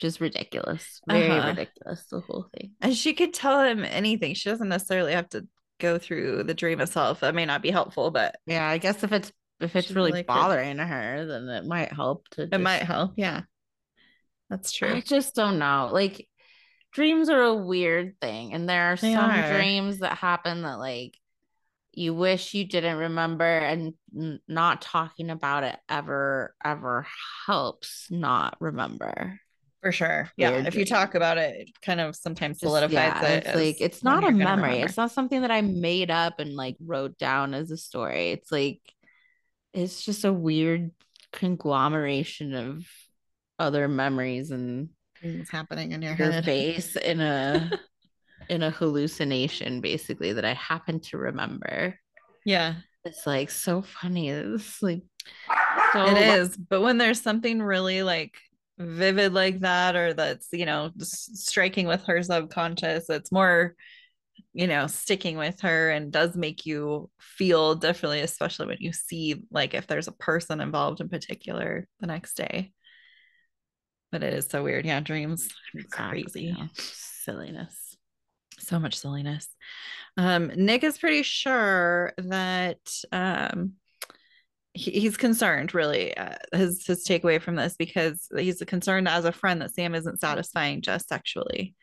[0.00, 1.00] just ridiculous.
[1.08, 1.48] Very Uh-huh.
[1.48, 2.04] ridiculous.
[2.06, 2.72] The whole thing.
[2.80, 4.34] And she could tell him anything.
[4.34, 5.46] She doesn't necessarily have to
[5.80, 7.20] go through the dream itself.
[7.20, 10.20] That may not be helpful, but Yeah, I guess if it's if it's really like
[10.20, 10.26] it.
[10.28, 12.48] bothering her, then it might help to.
[12.52, 13.14] it might help.
[13.16, 13.42] Yeah.
[14.50, 14.94] That's true.
[14.94, 15.90] I just don't know.
[15.92, 16.28] Like
[16.92, 19.52] dreams are a weird thing, and there are They some are.
[19.52, 21.18] dreams that happen that like
[21.92, 27.06] you wish you didn't remember, and n- not talking about it ever ever
[27.46, 29.40] helps not remember.
[29.82, 30.30] For sure.
[30.36, 30.50] Yeah.
[30.50, 33.46] Weird If you talk about it, it kind of sometimes Just- solidifies yeah, it.
[33.46, 34.80] it's like it's not a memory.
[34.80, 38.30] It's not something that I made up and like wrote down as a story.
[38.32, 38.80] It's like
[39.72, 40.90] it's just a weird
[41.32, 42.84] conglomeration of
[43.58, 44.88] other memories and
[45.20, 46.44] things happening in your your head.
[46.44, 47.70] face in a
[48.48, 51.98] in a hallucination basically that I happen to remember.
[52.44, 52.74] Yeah.
[53.04, 54.30] It's like so funny.
[54.30, 55.02] It's like
[55.92, 56.56] so It is.
[56.56, 58.34] But when there's something really like
[58.78, 63.74] vivid like that, or that's, you know, striking with her subconscious, it's more,
[64.52, 69.42] you know, sticking with her and does make you feel differently, especially when you see
[69.50, 72.72] like if there's a person involved in particular the next day.
[74.10, 74.86] But it is so weird.
[74.86, 75.00] Yeah.
[75.00, 76.54] Dreams Exactly, crazy.
[76.56, 76.66] yeah.
[76.74, 77.96] Silliness.
[78.58, 79.48] so much silliness.
[80.16, 82.78] Um, Nick is pretty sure that
[83.12, 83.74] um,
[84.74, 86.16] he, he's concerned, really.
[86.16, 90.20] Uh, his his takeaway from this because he's concerned as a friend that Sam isn't
[90.20, 91.74] satisfying just sexually.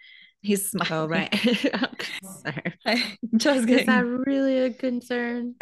[0.41, 0.91] He's smiling.
[0.91, 1.29] Oh right.
[2.85, 5.55] I just Is that really a concern?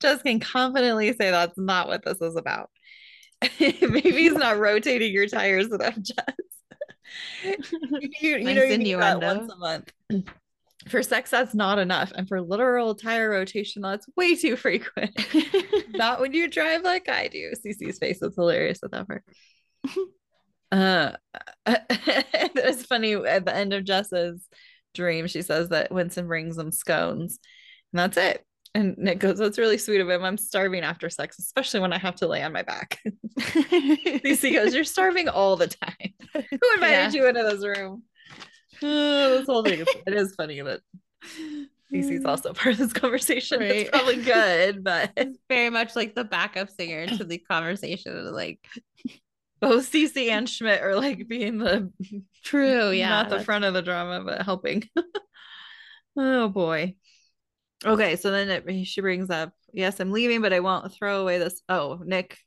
[0.00, 2.70] just can confidently say that's not what this is about.
[3.60, 6.34] Maybe he's not rotating your tires enough, Jess.
[7.42, 9.26] you, you Nice know you need that innuendo.
[9.38, 9.92] once a month.
[10.88, 12.12] For sex, that's not enough.
[12.14, 15.18] And for literal tire rotation, that's way too frequent.
[15.94, 17.52] not when you drive like I do.
[17.64, 19.06] Cece's face is hilarious with that.
[20.72, 21.12] Uh,
[21.66, 24.48] it's funny at the end of Jess's
[24.94, 27.38] dream, she says that Winston brings them scones,
[27.92, 28.44] and that's it.
[28.74, 30.24] And Nick goes, That's really sweet of him.
[30.24, 32.98] I'm starving after sex, especially when I have to lay on my back.
[33.38, 36.12] Cece goes, You're starving all the time.
[36.34, 37.10] Who invited Yeah.
[37.12, 38.02] you into this room?
[39.36, 40.80] This whole thing is, it is funny that
[41.92, 43.60] Cece's also part of this conversation.
[43.60, 43.70] Right.
[43.70, 48.32] It's probably good, but It's very much like the backup singer to the conversation.
[48.32, 48.66] Like
[49.60, 51.92] both Cece and Schmidt are like being the
[52.42, 53.08] true, yeah.
[53.08, 54.88] not the front of the drama, but helping.
[56.16, 56.94] oh boy.
[57.84, 61.38] Okay, so then it, she brings up, yes, I'm leaving, but I won't throw away
[61.38, 61.60] this.
[61.68, 62.38] Oh, Nick,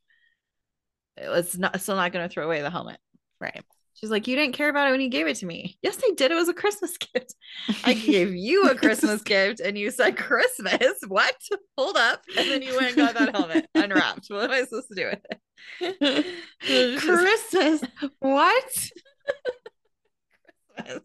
[1.16, 2.98] it's not still not going to throw away the helmet.
[3.40, 3.64] Right.
[4.00, 5.78] She's like, You didn't care about it when you gave it to me.
[5.82, 6.32] Yes, I did.
[6.32, 7.36] It was a Christmas gift.
[7.84, 10.94] I gave you a Christmas gift and you said Christmas.
[11.08, 11.36] What?
[11.78, 12.22] Hold up.
[12.38, 14.28] And then you went and got that helmet unwrapped.
[14.30, 16.26] What am I supposed to do with
[16.62, 17.00] it?
[17.02, 17.84] Christmas.
[18.20, 18.64] what?
[20.78, 21.04] Christmas.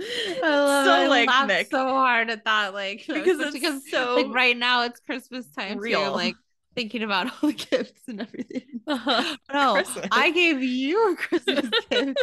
[0.00, 1.04] I love So, it.
[1.04, 1.70] I like, laughed Nick.
[1.70, 6.12] so hard at that, like Because it's so like right now it's Christmas time real.
[6.12, 6.34] like
[6.74, 8.62] thinking about all the gifts and everything.
[8.86, 9.36] Uh-huh.
[9.52, 10.08] No, Christmas.
[10.10, 12.18] I gave you a Christmas gift.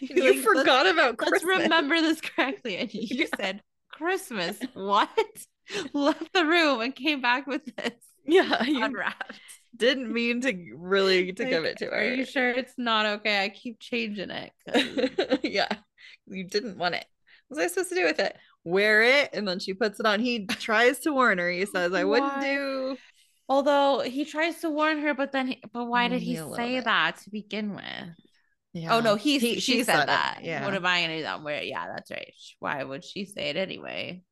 [0.00, 1.58] Like, let's- forgot about Let's Christmas.
[1.64, 2.78] remember this correctly.
[2.78, 3.26] And you Yeah.
[3.36, 4.58] said Christmas.
[4.72, 5.10] What?
[5.92, 7.92] Left the room and came back with this
[8.24, 9.38] Yeah, you unwrapped.
[9.76, 11.96] didn't mean to really to give it to her.
[11.98, 13.44] Are you sure it's not okay?
[13.44, 15.40] I keep changing it.
[15.44, 15.68] yeah,
[16.26, 17.04] you didn't want it.
[17.48, 18.34] What was I supposed to do with it?
[18.64, 20.20] Wear it, and then she puts it on.
[20.20, 21.50] He tries to warn her.
[21.50, 22.42] He says, "I wouldn't Why?
[22.54, 22.96] do."
[23.48, 26.46] Although he tries to warn her, but then, he, but why did he Only a
[26.46, 26.84] little say bit.
[26.84, 27.84] that to begin with?
[28.74, 28.94] Yeah.
[28.96, 30.40] Oh no, he, He- she she said, said it, that.
[30.42, 30.64] yeah.
[30.64, 31.22] What am I gonna do?
[31.22, 31.62] That where?
[31.62, 32.32] Yeah, that's right.
[32.58, 34.22] Why would she say it anyway?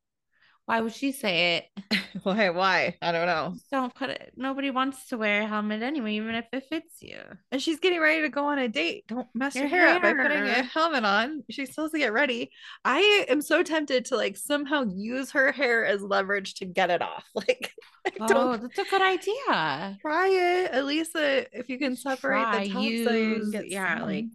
[0.66, 2.00] Why would she say it?
[2.24, 2.50] Why?
[2.50, 2.96] Why?
[3.00, 3.54] I don't know.
[3.70, 4.32] Don't put it.
[4.36, 7.18] Nobody wants to wear a helmet anyway, even if it fits you.
[7.52, 9.04] And she's getting ready to go on a date.
[9.06, 11.44] Don't mess your, Your hair, up by putting a helmet on.
[11.50, 12.50] She's supposed to get ready.
[12.84, 17.00] I am so tempted to like somehow use her hair as leverage to get it
[17.00, 17.24] off.
[17.34, 17.72] Like,
[18.20, 19.98] Oh, don't that's a good idea.
[20.00, 22.90] try it, at least uh, if you can separate Try, the top so you
[23.28, 24.06] use- can get yeah, some.
[24.08, 24.26] like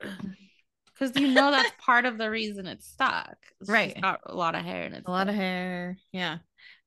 [1.00, 3.36] because you know that's part of the reason it's stuck.
[3.60, 4.00] It's Right.
[4.00, 5.96] got a lot of hair and it's a lot of hair.
[6.12, 6.38] Yeah.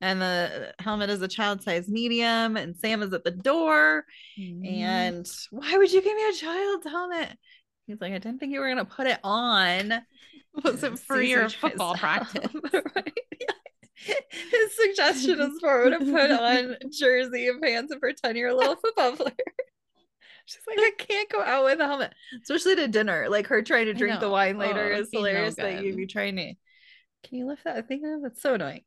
[0.02, 4.06] And the helmet is a child size medium, and Sam is at the door.
[4.40, 4.66] Mm-hmm.
[4.66, 7.30] And why would you give me a child's helmet?
[7.88, 9.94] He's like, I didn't think you were gonna put it on.
[10.64, 12.54] was it for your football practice?
[12.74, 13.14] right?
[13.42, 14.14] Yeah.
[14.52, 18.56] His suggestion is for her to put on jersey and pants and pretend you're a
[18.56, 19.34] little football player.
[20.46, 23.28] She's like, I can't go out with a helmet, especially to dinner.
[23.30, 25.56] Like her trying to drink the wine Oh, later it'd is be no hilarious.
[25.56, 26.54] that you'd be trying to.
[27.24, 28.22] Can you lift that thing up?
[28.24, 28.82] That's so annoying.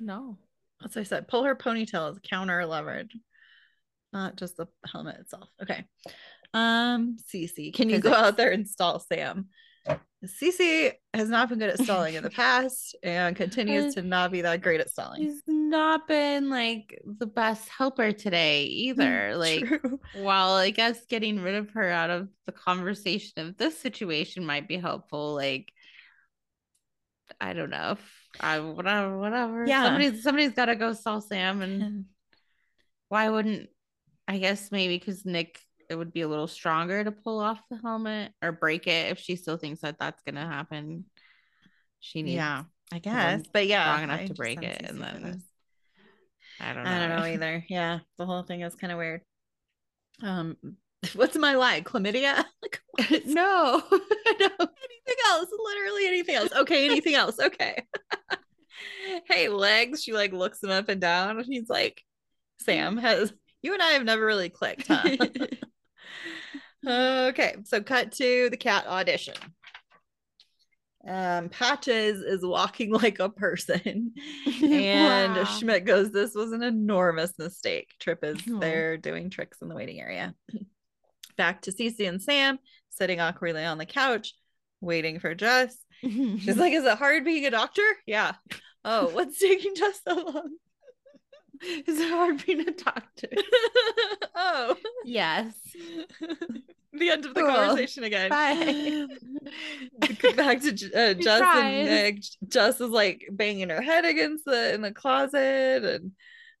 [0.00, 0.38] No.
[0.84, 3.16] As I said, pull her ponytail as counter leverage,
[4.12, 5.48] not just the helmet itself.
[5.62, 5.84] Okay.
[6.52, 9.48] Um, Cece, can you go out there and stall Sam?
[10.26, 14.40] Cece has not been good at stalling in the past and continues to not be
[14.42, 15.22] that great at stalling.
[15.22, 19.36] He's not been like the best helper today mm, either.
[19.36, 20.00] Like True.
[20.14, 24.68] while I guess getting rid of her out of the conversation of this situation might
[24.68, 25.72] be helpful, like
[27.40, 27.92] I don't know.
[27.92, 29.66] If I whatever, whatever.
[29.66, 29.84] Yeah.
[29.84, 32.06] Somebody's somebody's gotta go stall Sam and
[33.08, 33.68] why wouldn't
[34.26, 37.78] I guess maybe because Nick it would be a little stronger to pull off the
[37.78, 41.04] helmet or break it if she still thinks that that's gonna happen.
[42.00, 43.42] She needs yeah, I guess.
[43.52, 45.42] But yeah, strong enough I to break it, and then.
[46.60, 46.90] I don't know.
[46.90, 47.64] I don't know either.
[47.68, 49.22] Yeah, the whole thing is kind of weird.
[50.22, 50.56] Um,
[51.14, 51.80] what's my lie?
[51.80, 52.44] Chlamydia?
[52.62, 54.48] Like, no, no.
[54.58, 57.84] anything else literally anything else okay anything else okay
[59.26, 62.02] hey legs she like looks him up and down and he's like
[62.60, 63.32] sam has
[63.62, 65.16] you and i have never really clicked huh
[66.86, 69.34] okay so cut to the cat audition
[71.06, 74.12] um patches is walking like a person
[74.72, 75.44] and Wow.
[75.44, 78.58] schmidt goes this was an enormous mistake trip is Aw.
[78.60, 80.34] there doing tricks in the waiting area
[81.36, 82.58] back to Cece and Sam
[82.90, 84.34] sitting awkwardly on the couch,
[84.80, 85.76] waiting for Jess.
[86.02, 87.82] She's like, Is it hard being a doctor?
[88.06, 88.34] Yeah.
[88.84, 90.56] Oh, what's taking Jess so long?
[91.86, 93.28] Is it hard being a doctor?
[94.34, 95.52] oh, yes.
[96.92, 97.50] the end of the Cool.
[97.50, 98.30] conversation again.
[98.30, 99.06] Bye.
[100.36, 102.22] Back to uh, Jess and Nick.
[102.48, 106.12] Jess is like banging her head against the in the closet, and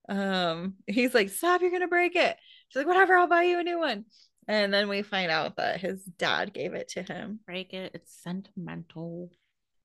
[0.08, 1.60] um, he's like, "Stop!
[1.60, 2.36] You're gonna break it."
[2.68, 4.04] She's like, "Whatever, I'll buy you a new one."
[4.46, 7.40] And then we find out that his dad gave it to him.
[7.46, 7.92] Break it.
[7.94, 9.30] It's sentimental.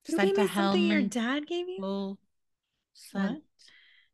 [0.08, 2.18] You gave me something your dad gave you?
[2.94, 3.44] Sent-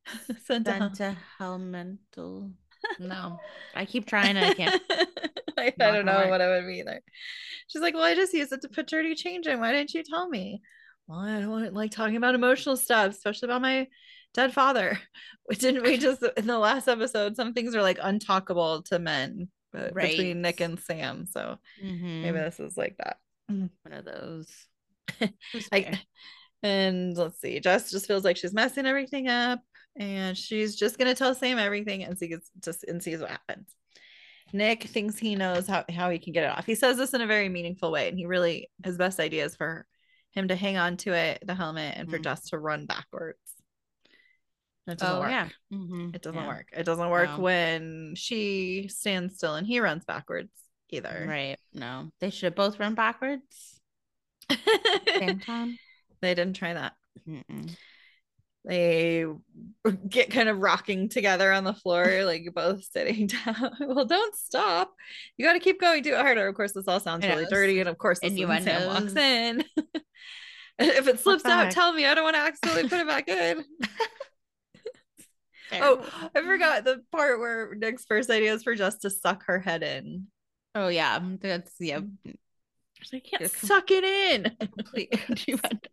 [0.45, 1.15] Sentimental.
[2.99, 3.39] No,
[3.73, 4.37] I keep trying.
[4.37, 4.81] I can't.
[5.57, 6.29] I, I don't know work.
[6.29, 7.01] what it would be either.
[7.67, 9.59] She's like, Well, I just used it to put dirty change in.
[9.59, 10.61] Why didn't you tell me?
[11.07, 13.87] Well, I don't like talking about emotional stuff, especially about my
[14.33, 14.99] dead father.
[15.59, 19.93] Didn't we just in the last episode, some things are like untalkable to men but
[19.93, 21.25] between Nick and Sam.
[21.27, 22.21] So Mhm.
[22.23, 23.17] maybe this is like that.
[23.47, 24.51] one of those.
[25.69, 25.99] Fair?
[26.63, 29.59] and let's see, Jess just feels like she's messing everything up,
[29.95, 33.69] and she's just gonna tell Sam everything and see just and sees what happens.
[34.53, 36.65] Nick thinks he knows how, how he can get it off.
[36.65, 39.55] He says this in a very meaningful way, and he really his best idea is
[39.55, 39.85] for
[40.31, 42.23] him to hang on to it, the helmet, and for Mhm.
[42.23, 43.39] Jess to run backwards.
[44.87, 45.29] It doesn't Oh work.
[45.31, 45.49] yeah.
[45.73, 46.13] Mhm.
[46.15, 46.47] It doesn't Yeah.
[46.47, 46.67] work.
[46.73, 47.39] It doesn't work No.
[47.39, 50.51] when she stands still and he runs backwards.
[50.89, 51.25] either.
[51.27, 51.57] Right.
[51.73, 53.81] No, they should both run backwards.
[55.07, 55.79] Same time.
[56.21, 56.93] they didn't try that.
[57.27, 57.75] Mm-mm.
[58.67, 59.25] They
[60.09, 63.71] get kind of rocking together on the floor, like both sitting down.
[63.79, 64.91] well, don't stop.
[65.37, 66.01] You got to keep going.
[66.03, 66.47] Do it harder.
[66.47, 69.15] Of course, this all sounds really dirty, and of course, this is when Sam walks
[69.15, 69.63] in.
[70.79, 72.05] if it slips out, tell me.
[72.05, 73.63] I don't want to accidentally put it back in.
[75.73, 79.59] Oh, I forgot the part where Nick's first idea is for Jess to suck her
[79.59, 80.27] head in.
[80.73, 82.01] Oh yeah, that's yeah.
[83.13, 84.55] I can't com- suck it in.
[84.59, 85.89] Complete innuendo.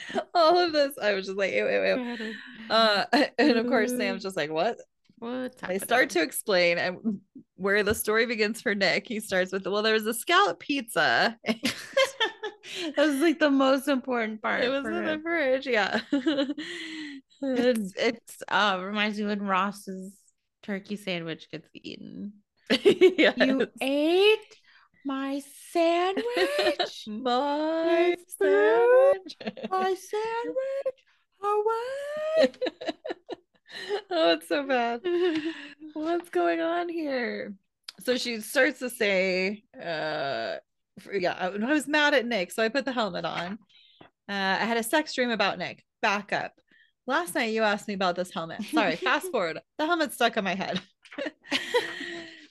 [0.34, 2.34] All of this, I was just like, ew, ew, ew.
[2.70, 3.04] Uh,
[3.38, 4.78] and of course, Sam's just like, what?
[5.18, 7.20] What's They start to explain and
[7.54, 9.06] where the story begins for Nick.
[9.06, 11.38] He starts with, well, there was a scallop pizza.
[11.46, 14.64] that was like the most important part.
[14.64, 15.22] It was in the him.
[15.22, 15.66] fridge.
[15.66, 16.00] Yeah.
[17.42, 20.12] It's it's uh reminds me when Ross's
[20.62, 22.34] turkey sandwich gets eaten.
[22.70, 23.34] yes.
[23.36, 24.38] You ate
[25.04, 27.04] my sandwich.
[27.08, 29.70] My food, sandwich.
[29.70, 30.98] my sandwich.
[31.42, 31.62] Oh
[32.36, 32.58] what?
[34.10, 35.00] oh, it's so bad.
[35.94, 37.54] What's going on here?
[38.00, 40.56] So she starts to say, uh,
[41.00, 43.58] for- yeah, I, I was mad at Nick, so I put the helmet on.
[44.28, 45.84] Uh, I had a sex dream about Nick.
[46.00, 46.52] Back up.
[47.06, 48.62] Last night you asked me about this helmet.
[48.62, 49.58] Sorry, fast forward.
[49.78, 50.80] The helmet's stuck on my head.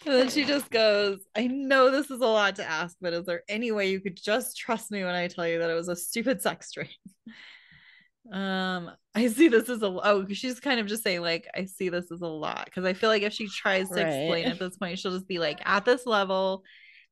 [0.05, 3.25] and then she just goes, I know this is a lot to ask, but is
[3.25, 5.89] there any way you could just trust me when I tell you that it was
[5.89, 6.87] a stupid sex dream?
[8.31, 11.89] Um, I see this as a oh, she's kind of just saying like I see
[11.89, 14.77] this as a lot because I feel like if she tries to explain at this
[14.77, 16.63] point, she'll just be like at this level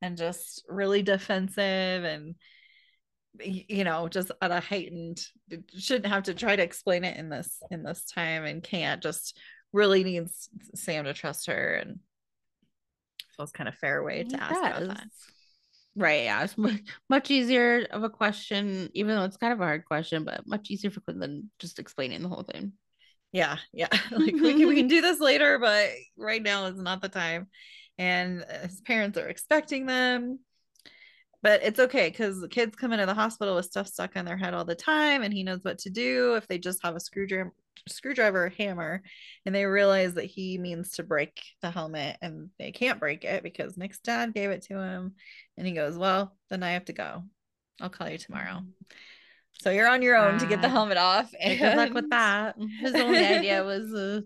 [0.02, 2.36] and just really defensive and
[3.44, 5.20] you know just at a heightened
[5.78, 9.38] shouldn't have to try to explain it in this in this time and can't just
[9.74, 12.00] really needs Sam to trust her and
[13.44, 15.08] it's kind of fair way to It ask about that.
[15.96, 16.56] Right, yeah, it's
[17.10, 20.70] much easier of a question, even though it's kind of a hard question, but much
[20.70, 22.74] easier for Quinn than just explaining the whole thing.
[23.32, 23.88] Yeah, yeah.
[24.12, 27.48] like we can, we can do this later, but right now is not the time.
[27.98, 30.40] And uh, his parents are expecting them.
[31.42, 34.38] But it's okay because the kids come into the hospital with stuff stuck on their
[34.38, 37.00] head all the time, and he knows what to do if they just have a
[37.00, 37.54] screwdriver
[37.88, 39.02] screwdriver or hammer
[39.46, 43.44] and they realize that he means to break the helmet and they can't break it
[43.44, 45.14] because Nick's dad gave it to him.
[45.58, 47.24] And he goes well then I have to go.
[47.82, 48.62] I'll call you tomorrow.
[49.62, 52.56] So you're on your own to get the helmet off Like, good luck with that.
[52.82, 54.24] His only idea was a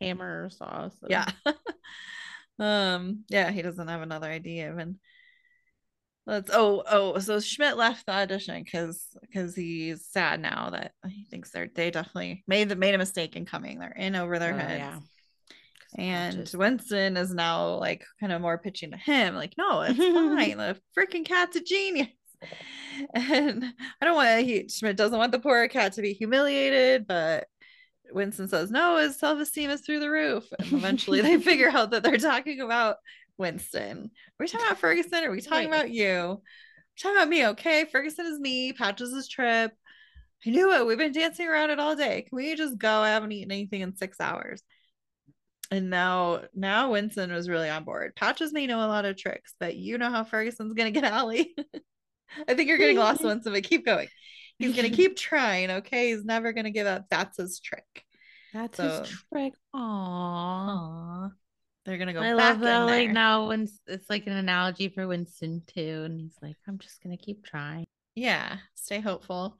[0.00, 0.88] hammer or saw.
[0.88, 1.26] so- yeah.
[2.60, 4.98] Um yeah he doesn't have another idea even
[6.28, 11.24] let's oh oh so schmidt left the audition because because he's sad now that he
[11.24, 14.54] thinks they're they definitely made the made a mistake in coming they're in over their
[14.54, 14.98] Oh, heads yeah.
[15.96, 19.98] and Just- winston is now like kind of more pitching to him like no it's
[19.98, 22.08] fine the freaking cat's a genius
[23.14, 23.64] and
[24.00, 27.46] i don't want he schmidt doesn't want the poor cat to be humiliated but
[28.10, 30.42] Winston says, No, his self esteem is through the roof.
[30.58, 32.96] And eventually they figure out that they're talking about
[33.38, 34.04] Winston.
[34.04, 34.10] Are
[34.44, 35.24] we talking about Ferguson?
[35.24, 35.76] Are we talking Right.
[35.78, 36.04] about you?
[36.42, 37.84] We're talking about me, okay?
[37.84, 39.72] Ferguson is me, Patches is Trip.
[40.46, 40.86] I knew it.
[40.86, 42.22] We've been dancing around it all day.
[42.22, 42.90] Can we just go?
[43.00, 44.62] I haven't eaten anything in six hours.
[45.70, 48.14] And now, now Winston was really on board.
[48.16, 51.54] Patches may know a lot of tricks, but you know how Ferguson's gonna get Aly.
[52.48, 54.08] I think you're getting lost, Winston, but keep going.
[54.58, 56.10] He's gonna keep trying, okay?
[56.10, 57.06] He's never gonna give up.
[57.10, 58.04] That's his trick.
[58.54, 59.52] That's So- his trick.
[59.74, 59.80] Aww.
[59.80, 61.30] Aww.
[61.88, 62.84] They're gonna go I back love that.
[62.84, 67.02] Like now, when it's like an analogy for Winston too, and he's like, "I'm just
[67.02, 69.56] gonna keep trying." Yeah, stay hopeful.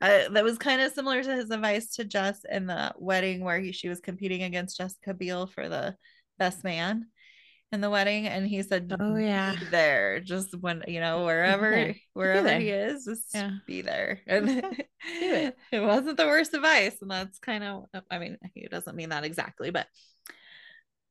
[0.00, 3.60] Uh, that was kind of similar to his advice to Jess in the wedding where
[3.60, 5.96] he, she was competing against Jessica Biel for the
[6.36, 7.06] best man
[7.70, 9.54] in the wedding, and he said, Oh, yeah.
[9.60, 13.50] be there, just when you know wherever wherever he is, just Yeah.
[13.68, 14.48] be there." And
[15.22, 15.56] it.
[15.70, 19.22] it wasn't the worst advice, and that's kind of I mean, he doesn't mean that
[19.24, 19.86] exactly, but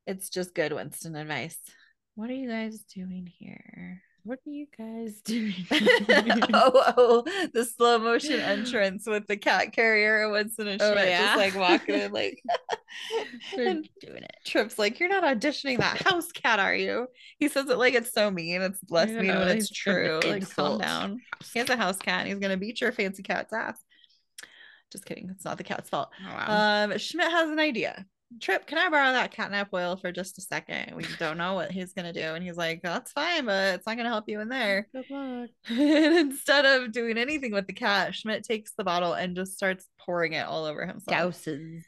[0.08, 1.58] it's just good Winston advice.
[2.14, 4.02] What are you guys doing here?
[4.24, 5.54] What are you guys doing?
[5.70, 11.08] oh, oh, the slow motion entrance with the cat carrier and Winston and Oh, Schmidt
[11.08, 11.36] yeah.
[11.36, 12.42] just like walking in like
[13.56, 14.36] and doing it.
[14.44, 17.06] Trips like, You're not auditioning that house cat, are you?
[17.38, 18.62] He says it like it's so mean.
[18.62, 20.20] It's less mean know, when it's true.
[20.24, 21.20] Like calm down.
[21.52, 23.78] He has a house cat and he's gonna beat your fancy cat's ass.
[24.90, 25.28] Just kidding.
[25.30, 26.08] It's not the cat's fault.
[26.26, 26.84] Oh, wow.
[26.84, 28.06] Um, Schmidt has an idea.
[28.40, 30.94] Trip, can I borrow that catnip oil for just a second?
[30.94, 32.20] We don't know what he's gonna do.
[32.20, 34.86] And he's like, That's fine, but it's not gonna help you in there.
[34.92, 35.50] Good luck.
[35.70, 39.86] and instead of doing anything with the cat, Schmidt takes the bottle and just starts
[39.98, 41.34] pouring it all over himself.
[41.34, 41.82] Douses.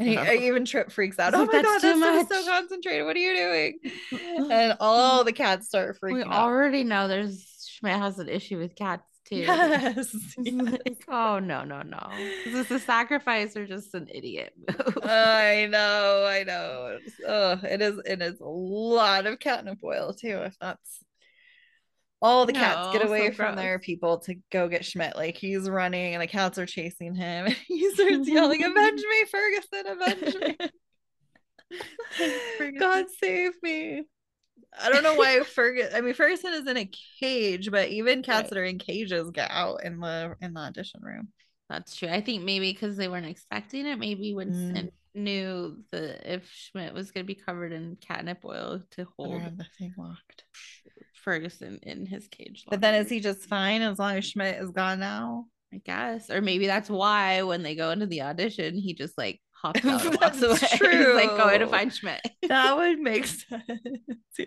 [0.00, 1.32] And he, even Trip freaks out.
[1.32, 3.06] He's Oh like, my god, "That's that's too so, so concentrated.
[3.06, 3.78] What are you doing?
[4.50, 6.32] and all the cats start freaking we out.
[6.32, 9.36] already know there's Schmidt has an issue with cats too.
[9.48, 10.14] Yes.
[10.38, 10.54] Yes.
[10.54, 12.10] like, oh no, no, no.
[12.46, 14.98] Is this a sacrifice or just an idiot move?
[15.04, 16.98] I know, I know.
[17.26, 18.00] Oh, it is.
[18.04, 20.42] It is a lot of catnip oil too.
[20.42, 21.04] If that's
[22.20, 25.16] all the cats get away so from their people to go get Schmidt.
[25.16, 27.54] Like he's running and the cats are chasing him.
[27.66, 29.86] He starts yelling, "Avenge me, Ferguson!
[29.86, 30.34] Avenge
[32.20, 32.78] me!
[32.78, 34.02] God save me!"
[34.80, 35.94] I don't know why Ferguson.
[35.94, 36.90] I mean, Ferguson is in a
[37.20, 38.50] cage, but even cats Right.
[38.50, 41.28] that are in cages get out in the in the audition room.
[41.68, 42.08] That's true.
[42.08, 44.90] I think maybe because they weren't expecting it, maybe Mm.
[45.14, 49.66] Knew the if Schmidt was going to be covered in catnip oil to hold the
[49.76, 50.44] thing locked.
[51.14, 52.64] Ferguson in his cage.
[52.68, 55.46] But then is he just fine as long as Schmidt is gone now?
[55.72, 59.40] I guess, or maybe that's why when they go into the audition, he just like
[59.62, 60.54] hops out and walks away.
[60.56, 62.20] That's He's like going to find Schmidt.
[62.48, 63.62] That would make sense.
[64.38, 64.44] yeah.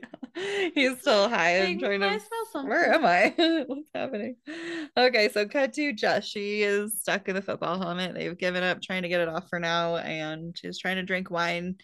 [0.74, 2.20] He's still high and trying "I to.
[2.20, 3.34] smell something." Where am I?
[3.68, 4.38] What's happening?
[4.98, 6.26] Okay, so cut to Jess.
[6.26, 8.16] She is stuck in the football helmet.
[8.16, 11.30] They've given up trying to get it off for now, and she's trying to drink
[11.30, 11.76] wine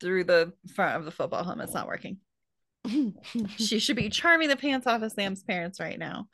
[0.00, 1.64] through the front of the football helmet.
[1.64, 2.16] It's not working.
[3.58, 6.28] she should be charming the pants off of Sam's parents right now.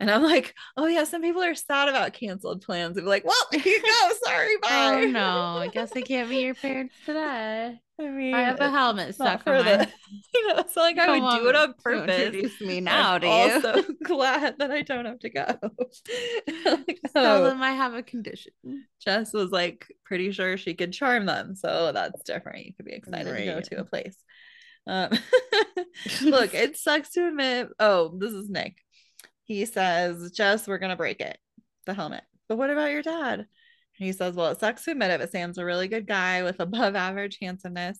[0.00, 2.96] And I'm like, oh yeah, some people are sad about canceled plans.
[2.96, 4.14] They're like, well, here you go.
[4.24, 5.02] Sorry, bye.
[5.02, 7.78] oh no, I guess I can't be your parents today.
[8.00, 9.88] I mean, I have a helmet stuck for on my the.
[10.34, 12.18] You know, it's like I Come would do it on, on purpose.
[12.18, 13.32] Introduce me now, I'm do you?
[13.32, 15.44] also glad that I don't have to go.
[16.64, 17.44] Like, Tell oh.
[17.44, 18.52] them I have a condition.
[19.04, 22.64] Jess was like pretty sure she could charm them, so that's different.
[22.64, 24.16] You could be excited to go to a place.
[24.86, 25.10] Um,
[26.22, 27.68] look, it sucks to admit.
[27.78, 28.78] Oh, this is Nick.
[29.50, 31.36] He says, Jess, we're gonna break it,
[31.84, 32.22] the helmet.
[32.48, 33.46] But what about your dad?
[33.94, 36.60] He says, Well, it sucks to admit it, but Sam's a really good guy with
[36.60, 37.98] above average handsomeness.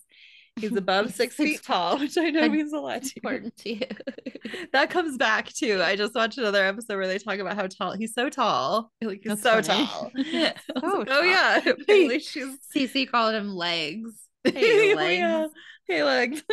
[0.55, 3.11] He's above six feet tall, which I know means a lot to you.
[3.17, 3.81] important to you.
[4.71, 5.81] That comes back too.
[5.83, 8.91] I just watched another episode where they talk about how tall he's so tall.
[9.01, 9.85] Like he's so funny.
[9.85, 10.11] tall.
[10.17, 11.57] I was So like, oh yeah.
[11.57, 14.11] Apparently she's Cece called him legs.
[14.45, 15.19] Hey, oh, legs.
[15.19, 15.47] yeah.
[15.87, 16.43] Hey legs.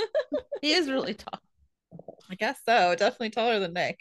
[0.60, 1.40] He is really tall.
[2.30, 2.94] I guess so.
[2.96, 4.00] Definitely taller than Nick.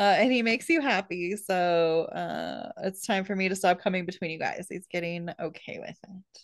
[0.00, 1.36] Uh, and he makes you happy.
[1.36, 4.66] So uh, it's time for me to stop coming between you guys.
[4.68, 6.42] He's getting okay with it.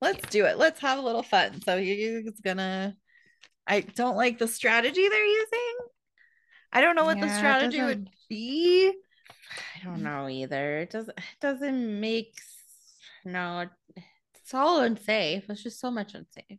[0.00, 0.58] Let's do it.
[0.58, 1.60] Let's have a little fun.
[1.62, 2.96] So he's gonna.
[3.66, 5.76] I don't like the strategy they're using.
[6.72, 8.92] I don't know what the Yeah, it strategy would be.
[9.76, 10.78] I don't know either.
[10.78, 12.40] It doesn't it doesn't make
[13.24, 13.66] no
[14.34, 15.48] it's all unsafe.
[15.48, 16.58] It's just so much unsafe.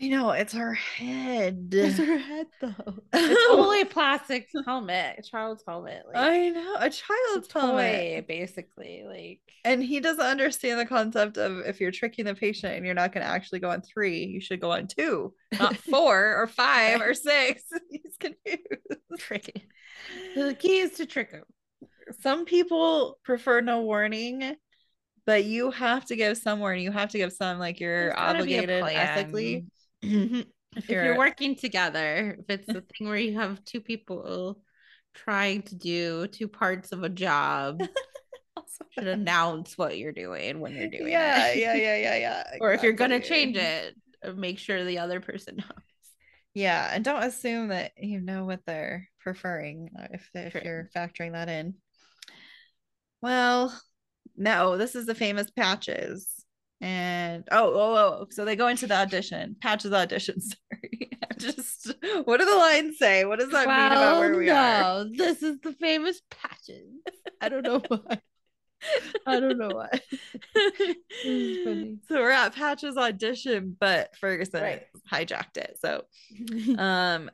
[0.00, 1.68] I know it's her head.
[1.72, 2.74] It's her head though.
[3.12, 6.02] It's only a plastic helmet, a child's helmet.
[6.06, 8.26] Like I know a it's a child's helmet.
[8.26, 9.04] basically.
[9.06, 12.94] Like And he doesn't understand the concept of if you're tricking the patient and you're
[12.94, 16.46] not going to actually go on three, you should go on two, not four or
[16.48, 17.62] five or six.
[17.90, 18.60] He's confused.
[19.18, 19.68] tricky.
[20.34, 21.44] The key is to trick him.
[22.20, 24.56] Some people prefer no warning,
[25.26, 26.84] but you have to give some warning.
[26.84, 29.64] You have to give some, like you're There's gotta be a obligated plan.
[30.04, 30.40] Ethically.
[30.40, 34.60] if If you're, you're, working together, if it's the thing where you have two people
[35.14, 37.80] trying to do two parts of a job,
[38.90, 41.58] should announce what you're doing when you're doing yeah, it.
[41.58, 42.44] yeah, yeah, yeah, yeah.
[42.60, 43.94] or if you're gonna change it,
[44.36, 45.68] make sure the other person knows.
[46.54, 50.60] Yeah, and don't assume that you know what they're preferring uh, if if True.
[50.64, 51.74] you're factoring that in.
[53.20, 53.76] Well,
[54.36, 56.33] no, this is the famous patches.
[56.84, 59.56] And oh, oh, oh, so they go into the audition.
[59.58, 60.38] Patches audition.
[60.40, 61.10] Sorry.
[61.30, 63.24] I'm just what do the lines say?
[63.24, 65.04] What does that mean about where we are?
[65.04, 66.92] no, this is the famous patches.
[67.40, 68.20] I don't know why.
[69.26, 69.88] I don't know why.
[71.24, 74.82] so we're at Patches audition, but Ferguson Right.
[75.10, 75.78] hijacked it.
[75.80, 76.04] So
[76.78, 77.30] um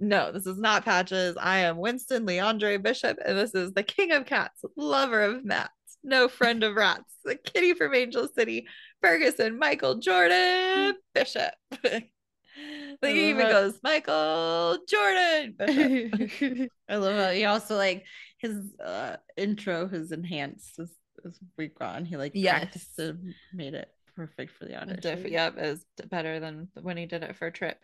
[0.00, 4.10] no this is not patches i am winston leandre bishop and this is the king
[4.12, 5.70] of cats lover of mats
[6.04, 8.66] no friend of rats the kitty from angel city
[9.00, 11.52] ferguson michael jordan bishop
[11.84, 12.10] like
[13.02, 13.52] he even love it.
[13.52, 15.56] goes michael jordan
[16.88, 18.04] I love how he also like
[18.38, 20.90] his uh intro, his enhanced as,
[21.24, 22.04] as we've gone.
[22.04, 22.76] He like Yes.
[22.98, 25.26] and made it perfect for the audition.
[25.32, 27.78] Yep is better than when he did it for trip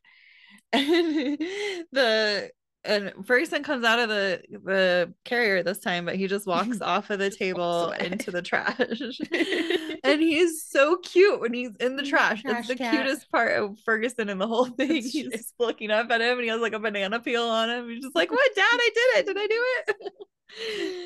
[0.72, 0.84] and
[1.92, 2.50] the
[2.84, 7.10] and Ferguson comes out of the the carrier this time, but he just walks off
[7.10, 8.78] of the table into the trash.
[10.04, 12.42] and he's so cute when he's in the trash.
[12.42, 12.94] Trash it's the cat.
[12.94, 14.88] cutest part of Ferguson in the whole thing.
[14.88, 15.40] That's he's true.
[15.58, 17.88] looking up at him and he has like a banana peel on him.
[17.88, 18.64] He's just like, What, dad?
[18.64, 19.26] I did it.
[19.26, 20.12] Did I do it?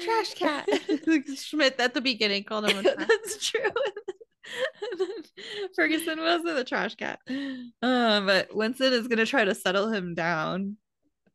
[0.04, 0.68] Trash cat.
[1.38, 3.08] Schmidt at the beginning called him a trash.
[3.08, 3.60] That's true.
[5.74, 7.18] Ferguson was the trash cat.
[7.28, 10.76] Um, but Winston is gonna try to settle him down.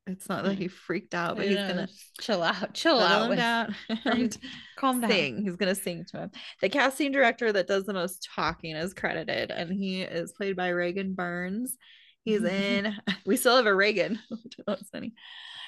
[0.07, 1.89] It's not that he freaked out, but he's gonna
[2.21, 3.37] chill out, chill out, Winston.
[3.37, 4.37] down Calm- and
[4.77, 5.11] calm down.
[5.11, 5.41] sing.
[5.43, 6.31] He's gonna sing to him.
[6.61, 10.69] The casting director that does the most talking is credited, and he is played by
[10.69, 11.75] Regan Burns.
[12.23, 12.87] He's mm-hmm.
[12.87, 12.95] in.
[13.25, 14.19] We still have a Reagan.
[14.67, 15.13] That's funny.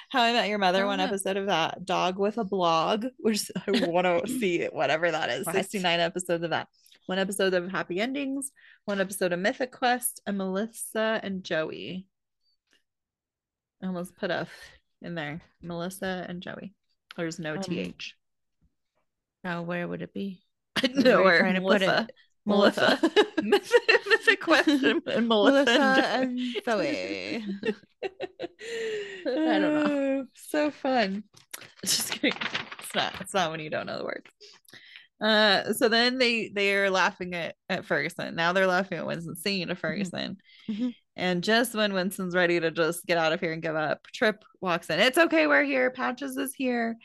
[0.09, 0.85] How I Met Your Mother.
[0.85, 1.05] one yeah.
[1.05, 1.85] episode of that.
[1.85, 5.45] Dog with a blog, which I want to see whatever that is.
[5.45, 5.55] What?
[5.55, 6.67] Sixty nine episodes of that.
[7.05, 8.51] One episode of Happy Endings.
[8.85, 12.07] One episode of Mythic Quest, and Melissa and Joey.
[13.81, 14.49] I almost put f
[15.01, 15.41] in there.
[15.61, 16.73] Melissa and Joey.
[17.15, 18.13] There's no Um, th.
[19.43, 20.41] Now, where would it be?
[20.75, 22.11] I Where know are you where trying to put it?
[22.45, 22.99] Melissa.
[23.41, 25.65] Mythic, Mythic Quest and, Melissa.
[25.65, 27.45] Melissa and Zoe.
[29.25, 30.25] I don't know.
[30.33, 31.23] So fun.
[31.83, 32.33] It's just kidding.
[32.79, 33.13] It's not.
[33.21, 34.29] It's not when you don't know the words.
[35.21, 38.35] Uh, so then they they are laughing at at Ferguson.
[38.35, 40.37] Now they're laughing at Winston singing to Ferguson.
[40.69, 40.93] Mhm.
[41.19, 44.43] And just when Winston's ready to just get out of here and give up, Trip
[44.61, 44.99] walks in.
[44.99, 45.91] It's okay, we're here.
[45.91, 46.97] Patches is here.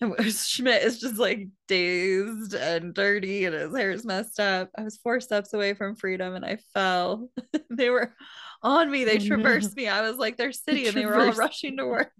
[0.00, 4.70] And Schmidt is just like dazed and dirty, and his hair is messed up.
[4.76, 7.28] I was four steps away from freedom, and I fell.
[7.70, 8.14] they were
[8.62, 9.04] on me.
[9.04, 9.86] They Oh, traversed me.
[9.88, 12.12] I was like their city, and they were all rushing to work.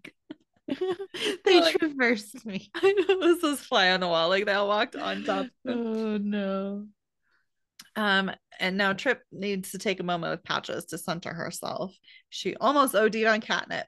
[1.45, 2.71] they like- traversed me.
[2.75, 4.29] I know this was fly on the wall.
[4.29, 5.47] Like they all walked on top.
[5.67, 6.87] Oh no.
[7.99, 8.31] Um,
[8.61, 11.93] and now Trip needs to take a moment with Patches to center herself.
[12.31, 13.87] She almost OD'd on catnip.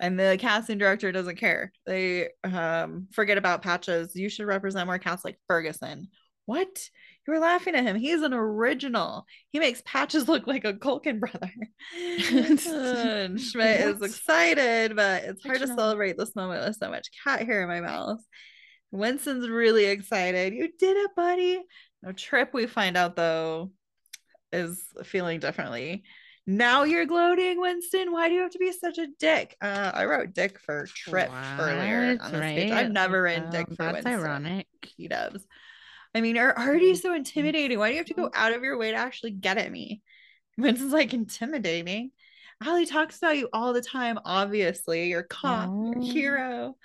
[0.00, 1.72] And the casting director doesn't care.
[1.86, 4.16] They um forget about Patches.
[4.16, 6.08] You should represent more cats like Ferguson.
[6.46, 6.88] What?
[7.26, 7.94] You were laughing at him.
[7.94, 9.26] He's an original.
[9.50, 11.52] He makes Patches look like a Culkin brother.
[13.38, 17.62] Schmidt is excited, but it's hard to celebrate this moment with so much cat hair
[17.62, 18.18] in my mouth.
[18.90, 20.52] Winston's really excited.
[20.52, 21.62] You did it, buddy.
[22.02, 23.70] No Trip, we find out though,
[24.52, 26.02] is feeling differently.
[26.46, 28.10] Now you're gloating, Winston.
[28.12, 29.56] Why do you have to be such a dick?
[29.60, 32.72] Uh, I wrote dick for Trip earlier on this page.
[32.72, 34.12] I've never written dick for That's Winston.
[34.12, 34.66] That's ironic.
[34.96, 35.46] He does.
[36.14, 37.00] I mean, you're already Mm.
[37.00, 37.78] so intimidating.
[37.78, 40.02] Why do you have to go out of your way to actually get at me?
[40.58, 42.10] Winston's like intimidating.
[42.66, 45.08] Aly talks about you all the time, obviously.
[45.08, 46.02] You're cop, you're Oh.
[46.02, 46.76] hero.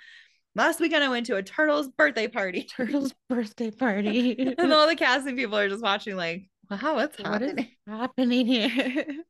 [0.56, 2.62] Last weekend I went to a turtle's birthday party.
[2.76, 4.54] Turtle's birthday party.
[4.58, 7.68] and all the casting people are just watching, like, wow, what's what is happening?
[7.86, 9.04] happening here?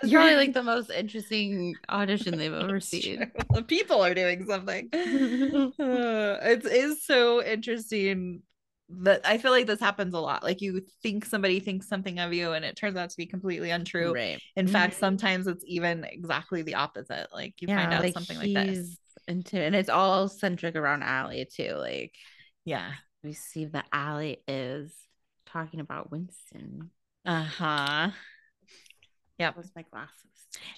[0.00, 3.16] It's You're- probably like the most interesting audition they've ever seen.
[3.16, 3.26] true.
[3.54, 4.88] The people are doing something.
[4.94, 8.42] Uh, it is so interesting
[8.88, 10.44] that I feel like this happens a lot.
[10.44, 13.70] Like you think somebody thinks something of you and it turns out to be completely
[13.70, 14.14] untrue.
[14.14, 14.40] Right.
[14.54, 14.98] In fact, Mhm.
[15.00, 17.26] sometimes it's even exactly the opposite.
[17.32, 18.96] Like you find out something like this.
[19.26, 21.74] Into, and it's all centric around Aly too.
[21.74, 22.12] Like
[22.64, 22.92] Yeah.
[23.22, 24.92] we see that Aly is
[25.46, 26.90] talking about Winston.
[27.24, 28.10] Uh-huh.
[29.38, 30.20] Yeah, was my glasses?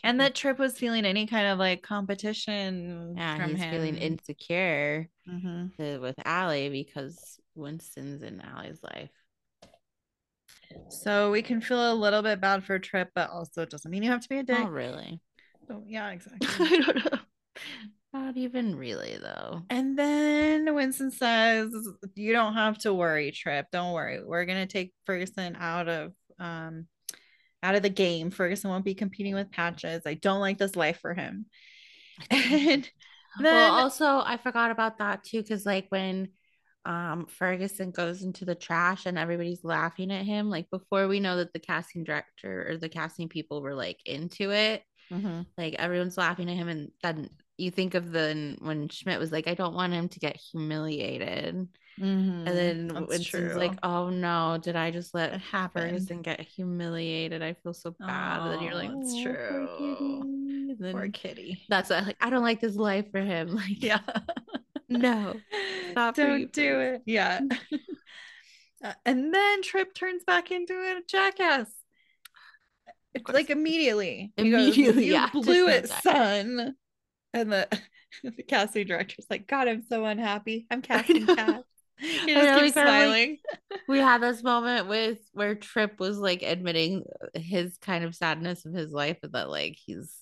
[0.03, 3.71] And that Trip was feeling any kind of like competition yeah, from he's him.
[3.71, 5.77] feeling insecure Mhm.
[5.77, 9.11] to- with Aly because Winston's in Aly's life.
[10.89, 14.03] So we can feel a little bit bad for Trip, but also it doesn't mean
[14.03, 14.57] you have to be a dick.
[14.59, 15.21] Oh, really.
[15.69, 16.49] So, yeah, exactly.
[16.61, 17.19] I don't know.
[18.13, 19.63] Not even really though.
[19.69, 21.71] And then Winston says,
[22.15, 23.67] "You don't have to worry, Trip.
[23.73, 24.23] Don't worry.
[24.25, 26.87] We're gonna take Ferguson out of um
[27.63, 28.31] out of the game.
[28.31, 30.03] Ferguson won't be competing with Patches.
[30.07, 31.47] I don't like this life for him."
[33.39, 36.29] And then well, also I forgot about that too, because like when
[36.87, 41.37] um Ferguson goes into the trash and everybody's laughing at him, like before we know
[41.39, 44.83] that the casting director or the casting people were like into it,
[45.13, 45.47] Mhm.
[45.59, 47.29] like everyone's laughing at him, and then
[47.59, 51.69] you think of the when Schmidt was like, I don't want him to get humiliated.
[51.99, 52.47] Mhm.
[52.47, 55.91] And then That's Winston's like, oh no, did I just let It happened.
[55.93, 57.43] Ferguson get humiliated?
[57.43, 58.41] I feel so bad.
[58.43, 59.69] and then you're like, that's "Oh, true.
[59.79, 61.63] poor kitty." Poor kitty.
[61.71, 63.49] that's like, I don't like this life for him.
[63.57, 64.01] Like, Yeah.
[64.91, 65.37] no.
[65.95, 67.03] For you, Don't do it.
[67.07, 67.41] Yeah.
[68.85, 71.67] Uh, and then Trip turns back into a jackass.
[73.15, 74.35] It's like immediately.
[74.37, 76.75] He goes, Immediately, you yeah, blew it, son.
[77.33, 77.69] And the,
[78.23, 80.67] the casting director's like, God, I'm so unhappy.
[80.71, 81.65] I'm casting cats.
[81.99, 83.39] He just know, keeps kinda, like, smiling.
[83.89, 87.05] we had this moment with where Trip was like admitting
[87.35, 90.15] his kind of sadness of his life that like he's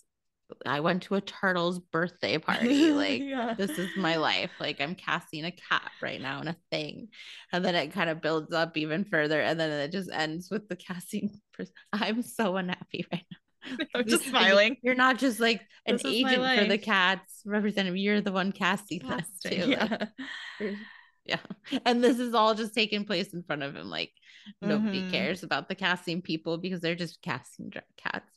[0.67, 2.93] I went to a turtle's birthday party.
[2.93, 3.55] Like Yeah.
[3.57, 4.51] this is my life.
[4.61, 7.09] Like I'm casting a cat right now in a thing.
[7.53, 9.41] And then it kind of builds up even further.
[9.41, 11.75] And then it just ends with the casting person.
[11.93, 13.34] I'm so unhappy right now.
[13.95, 14.77] I'm just Like, smiling.
[14.83, 17.97] You're not just like an This agent for the cats representative.
[17.97, 19.71] You're the one casting this too.
[19.71, 20.07] Yeah.
[20.61, 20.77] you're-
[21.25, 21.39] yeah.
[21.87, 23.89] and this is all just taking place in front of him.
[23.89, 24.12] Like
[24.61, 25.11] nobody Mhm.
[25.11, 28.31] cares about the casting people because they're just casting cats.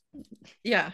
[0.64, 0.92] Yeah.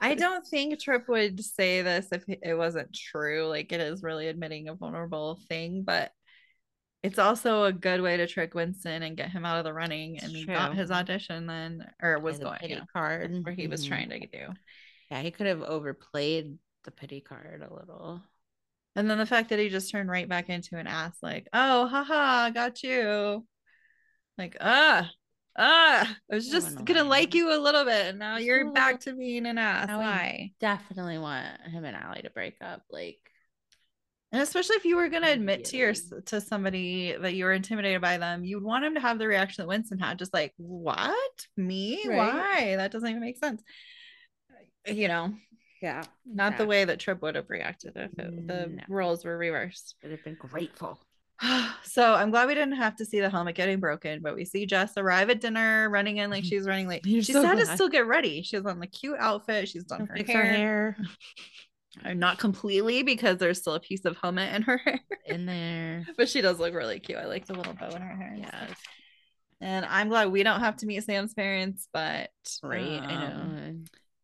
[0.00, 3.46] I don't think Trip would say this if it wasn't true.
[3.46, 6.12] Like it is really admitting a vulnerable thing, but
[7.06, 10.18] it's also a good way to trick Winston and get him out of the running.
[10.18, 13.84] And he got his audition then, or was going, pity know, card where he was
[13.84, 13.88] Mhm.
[13.88, 14.54] trying to do.
[15.10, 18.22] Yeah, he could have overplayed the pity card a little.
[18.94, 21.86] And then the fact that he just turned right back into an ass, like, oh,
[21.86, 23.46] haha, got you.
[24.38, 25.10] Like, ah,
[25.56, 27.08] ah, I was just gonna annoying.
[27.08, 29.88] like you a little bit, and now you're back to being an ass.
[29.88, 30.52] Now I- Why?
[30.60, 32.82] Definitely want him and Aly to break up.
[32.90, 33.18] Like,
[34.36, 35.94] And especially if you were gonna admit to your
[36.26, 39.62] to somebody that you were intimidated by them, you'd want them to have the reaction
[39.62, 41.46] that Winston had, just like, what?
[41.56, 42.04] Me?
[42.06, 42.18] Right.
[42.18, 42.76] Why?
[42.76, 43.62] That doesn't even make sense.
[44.86, 45.32] You know,
[45.80, 48.82] yeah, not the way that Trip would have reacted if it, the No.
[48.90, 49.94] roles were reversed.
[50.02, 51.00] would have been grateful.
[51.82, 54.66] so I'm glad we didn't have to see the helmet getting broken, but we see
[54.66, 57.06] Jess arrive at dinner, running in like she's running late.
[57.06, 58.42] You're She's so had to still get ready.
[58.42, 59.66] She's on the cute outfit.
[59.66, 60.36] She's done her hair.
[60.36, 61.04] her hair Uh,
[62.04, 66.06] Not completely because there's still a piece of helmet in her hair, in there.
[66.16, 67.18] but she does look really cute.
[67.18, 68.28] I like the little bow in her hair.
[68.32, 68.82] and Yes, stuff.
[69.60, 72.30] And I'm glad we don't have to meet Sam's parents, but
[72.62, 73.00] right.
[73.02, 73.74] I um, know.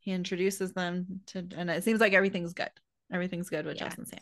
[0.00, 2.70] he introduces them to, and it seems like everything's good.
[3.12, 4.20] Everything's good with Jess and Sam.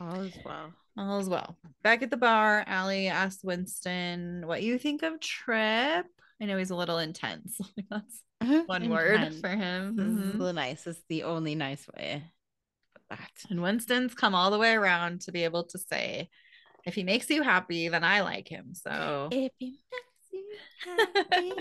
[0.00, 0.72] All is well.
[0.98, 1.56] All is well.
[1.82, 6.06] Back at the bar, Aly asks Winston what you think of Trip.
[6.40, 7.60] I know he's a little intense.
[7.90, 8.22] That's
[8.66, 9.98] one word for him.
[9.98, 10.38] Is Mhm.
[10.38, 10.86] the nice.
[10.86, 12.24] It's the only nice way.
[13.10, 13.30] That.
[13.50, 16.28] And Winston's come all the way around to be able to say,
[16.84, 18.72] if he makes you happy, then I like him.
[18.74, 20.44] So If he makes you
[21.14, 21.52] happy.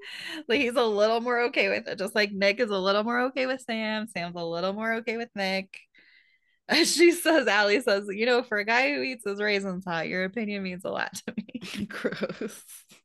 [0.48, 1.98] like he's a little more okay with it.
[1.98, 4.06] Just like Nick is a little more okay with Sam.
[4.08, 5.78] Sam's a little more okay with Nick.
[6.68, 10.06] As she says, Aly says, you know, for a guy who eats his raisins hot,
[10.08, 11.86] your opinion means a lot to me.
[11.88, 12.62] Gross.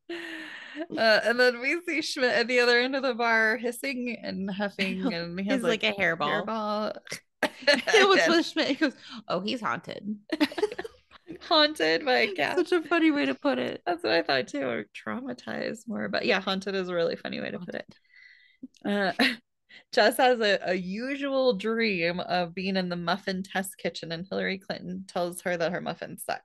[0.10, 4.50] Uh, and then we see Schmidt at the other end of the bar hissing and
[4.52, 6.46] huffing, and he has He's like, a hairball.
[6.46, 6.98] hairball.
[7.68, 8.68] It was with Schmidt.
[8.68, 8.94] He goes,
[9.28, 10.18] "Oh, he's haunted."
[11.42, 12.58] haunted by a cat.
[12.58, 13.82] Such a funny way to put it.
[13.86, 16.10] That's what I thought too, or traumatized more.
[16.10, 17.96] But yeah, haunted is a really funny way to put it.
[18.86, 19.12] Uh,
[19.92, 24.58] Jess has a, a usual dream of being in the muffin test kitchen, and Hillary
[24.60, 26.44] Clinton tells her that her muffins suck.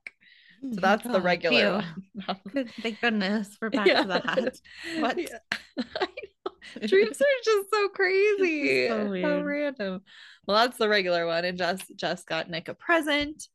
[0.74, 1.84] So that's the Oh, regular
[2.26, 2.44] one.
[2.82, 4.02] Thank goodness we're back Yeah.
[4.02, 4.58] to that.
[4.98, 5.18] What?
[5.18, 5.38] Yeah.
[6.86, 8.88] Dreams are just so crazy.
[8.88, 9.44] So weird.
[9.44, 10.02] random.
[10.46, 11.44] Well, that's the regular one.
[11.44, 13.48] And Jess Jess got Nick a present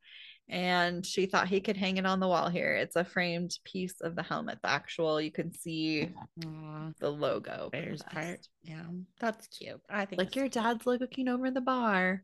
[0.50, 2.76] and she thought he could hang it on the wall here.
[2.76, 4.60] It's a framed piece of the helmet.
[4.62, 6.10] The actual, you can see
[6.46, 7.70] Aw, the logo.
[7.72, 8.46] Bears part.
[8.62, 8.84] Yeah,
[9.20, 9.82] that's cute.
[9.90, 12.24] I think Like your dad's looking over the bar.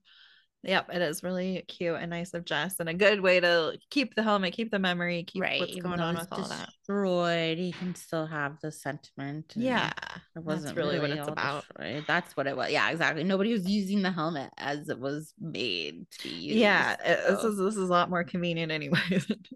[0.64, 4.16] Yep, it is really cute and nice of Jess and a good way to keep
[4.16, 5.58] the helmet, keep the memory, keep right.
[5.62, 6.68] what's going on with all that.
[6.86, 7.58] Destroyed.
[7.58, 9.54] He can still have the sentiment.
[9.56, 9.92] Yeah,
[10.36, 11.64] It wasn't really what it's about.
[11.78, 12.04] destroyed.
[12.08, 12.72] That's what it was.
[12.72, 13.24] Yeah, exactly.
[13.24, 16.58] Nobody was using the helmet as it was made to be used.
[16.58, 16.98] yeah.
[17.06, 19.00] it- This is this is a lot more convenient anyway.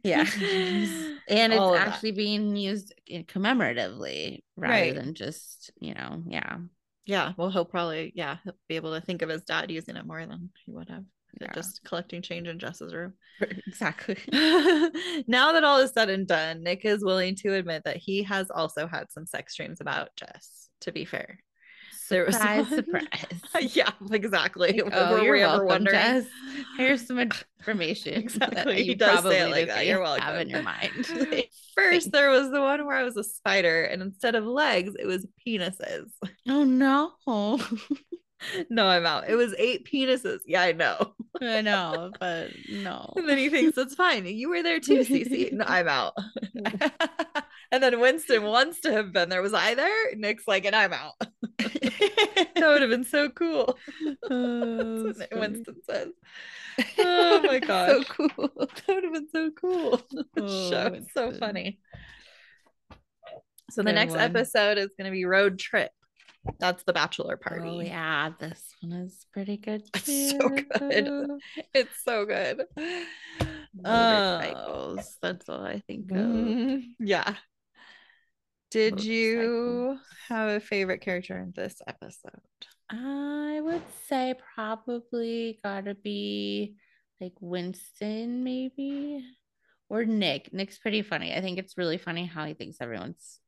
[0.05, 0.21] Yeah.
[1.27, 1.87] and it's All of that.
[1.89, 4.95] actually being used in- commemoratively rather Right.
[4.95, 6.57] than just, you know, yeah.
[7.05, 7.33] Yeah.
[7.37, 10.25] Well, he'll probably yeah he'll be able to think of his dad using it more
[10.25, 11.03] than he would have.
[11.41, 11.53] Yeah.
[11.53, 13.13] Just collecting change in Jess's room.
[13.67, 14.17] Exactly.
[15.27, 18.51] now that all is said and done, Nick is willing to admit that he has
[18.51, 20.69] also had some sex dreams about Jess.
[20.81, 21.39] To be fair,
[22.13, 23.75] There was Surprise, one- surprise.
[23.75, 24.81] yeah, exactly.
[24.81, 25.95] Like, oh, Were you're we welcome, wondering?
[25.99, 26.25] Jess.
[26.77, 28.75] Here's some information Exactly.
[28.77, 29.85] He you does say it probably like that.
[29.87, 30.41] You're Have welcome.
[30.41, 31.07] in your mind.
[31.75, 35.05] First, there was the one where I was a spider, and instead of legs, it
[35.07, 36.11] was penises.
[36.47, 37.13] oh no.
[38.69, 39.29] No, I'm out.
[39.29, 40.39] It was eight penises.
[40.45, 41.13] Yeah, I know.
[41.41, 43.13] I know, but no.
[43.15, 44.25] And then he thinks it's fine.
[44.27, 45.53] You were there too, Cece.
[45.53, 46.13] No, I'm out.
[47.71, 49.41] And then Winston wants to have been there.
[49.41, 50.15] Was I there?
[50.15, 51.13] Nick's like, and I'm out.
[51.59, 53.77] that would have been so cool.
[54.29, 55.39] Oh, That's what.
[55.39, 56.09] Winston says.
[56.97, 57.89] Oh my god.
[57.89, 58.49] so cool.
[58.57, 60.01] That would have been so cool.
[60.11, 61.79] The Oh, show is so funny.
[63.69, 64.21] So the Good next one.
[64.21, 65.91] episode is going to be road trip.
[66.59, 67.69] That's the bachelor party.
[67.69, 69.83] Oh yeah, this one is pretty good.
[69.95, 71.29] It's so good.
[71.73, 72.63] It's so good.
[73.73, 75.17] Motorcycles.
[75.21, 76.17] That's all I think of.
[76.17, 77.35] Mm, yeah.
[78.73, 79.97] Did you
[80.29, 82.31] have a favorite character in this episode?
[82.89, 86.75] I would say probably gotta be
[87.21, 89.23] like Winston, maybe,
[89.89, 90.51] or Nick.
[90.53, 91.33] Nick's pretty funny.
[91.35, 93.39] I think it's really funny how he thinks everyone's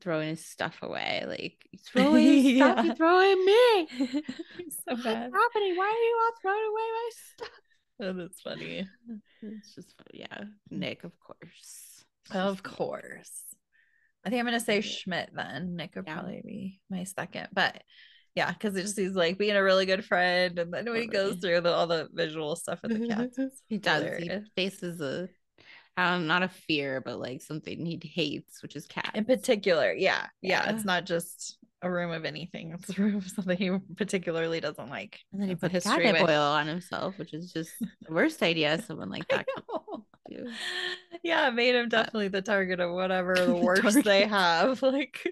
[0.00, 1.24] throwing his stuff away.
[1.26, 2.82] Like throwing his stuff, Yeah.
[2.82, 3.88] he's throwing me.
[4.70, 5.30] So What's bad.
[5.32, 5.76] happening?
[5.76, 7.60] Why are you all throwing away my stuff?
[8.02, 8.88] Oh, That's funny.
[9.42, 12.04] It's just yeah, Nick, of course.
[12.32, 13.42] Of course.
[14.24, 15.76] I think I'm gonna say Schmidt then.
[15.76, 16.14] Nick would Yeah.
[16.14, 17.82] probably be my second, but
[18.34, 21.06] yeah, because it just he's like being a really good friend, and then when he
[21.08, 23.38] goes through the, all the visual stuff with the cats,
[23.68, 24.02] he does.
[24.04, 24.44] hilarious.
[24.54, 25.28] He faces a,
[25.96, 29.10] um, not a fear, but like something he hates, which is cats.
[29.14, 30.74] in particular, yeah, yeah, Yeah.
[30.74, 34.90] it's not just a room of anything; it's a room of something he particularly doesn't
[34.90, 35.18] like.
[35.32, 36.30] and then he Has a puts history cat with.
[36.30, 39.64] oil on himself, which is just the worst idea someone like that could
[40.30, 40.46] do.
[41.22, 44.80] Yeah, it made him uh, definitely the target of whatever the worst they have.
[44.82, 45.26] Like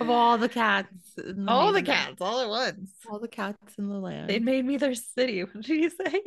[0.00, 0.88] Of all the cats,
[1.48, 2.90] all the cats, all at once.
[3.10, 4.28] all the cats in the land.
[4.28, 5.42] They made me their city.
[5.44, 6.20] What did you say?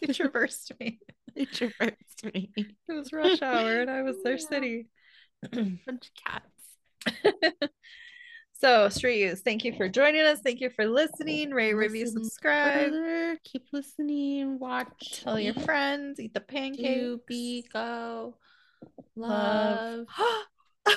[0.00, 0.98] They traversed me.
[1.34, 2.50] They traversed me.
[2.56, 4.88] It was rush hour and I was their city.
[5.52, 7.70] Bunch of cats.
[8.58, 10.40] So, Street Use, thank you for joining us.
[10.40, 11.50] Thank you for listening.
[11.50, 12.90] Rate, review, subscribe.
[12.90, 14.58] further, Keep listening.
[14.58, 15.22] Watch.
[15.22, 16.18] Tell your friends.
[16.20, 17.22] Eat the Do pancakes.
[17.26, 18.34] be go.
[19.14, 20.06] Love.
[20.86, 20.96] Love.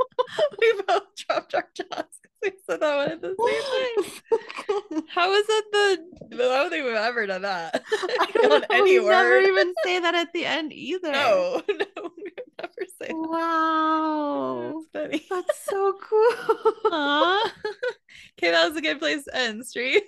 [0.60, 1.86] we both dropped our jaws
[2.22, 5.04] because we said that one at the same time.
[5.08, 6.34] How is it the?
[6.34, 7.82] I don't think we've ever done that.
[7.92, 8.66] I don't know.
[8.70, 11.12] any we never even say that at the end either.
[11.12, 13.14] No, no, we never say that.
[13.14, 14.82] Wow.
[14.92, 15.26] That's funny.
[15.30, 16.32] That's so cool.
[18.38, 20.02] Okay, that was a good place to end, Street.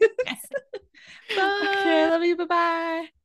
[1.30, 2.36] Okay, love you.
[2.36, 3.21] Bye bye.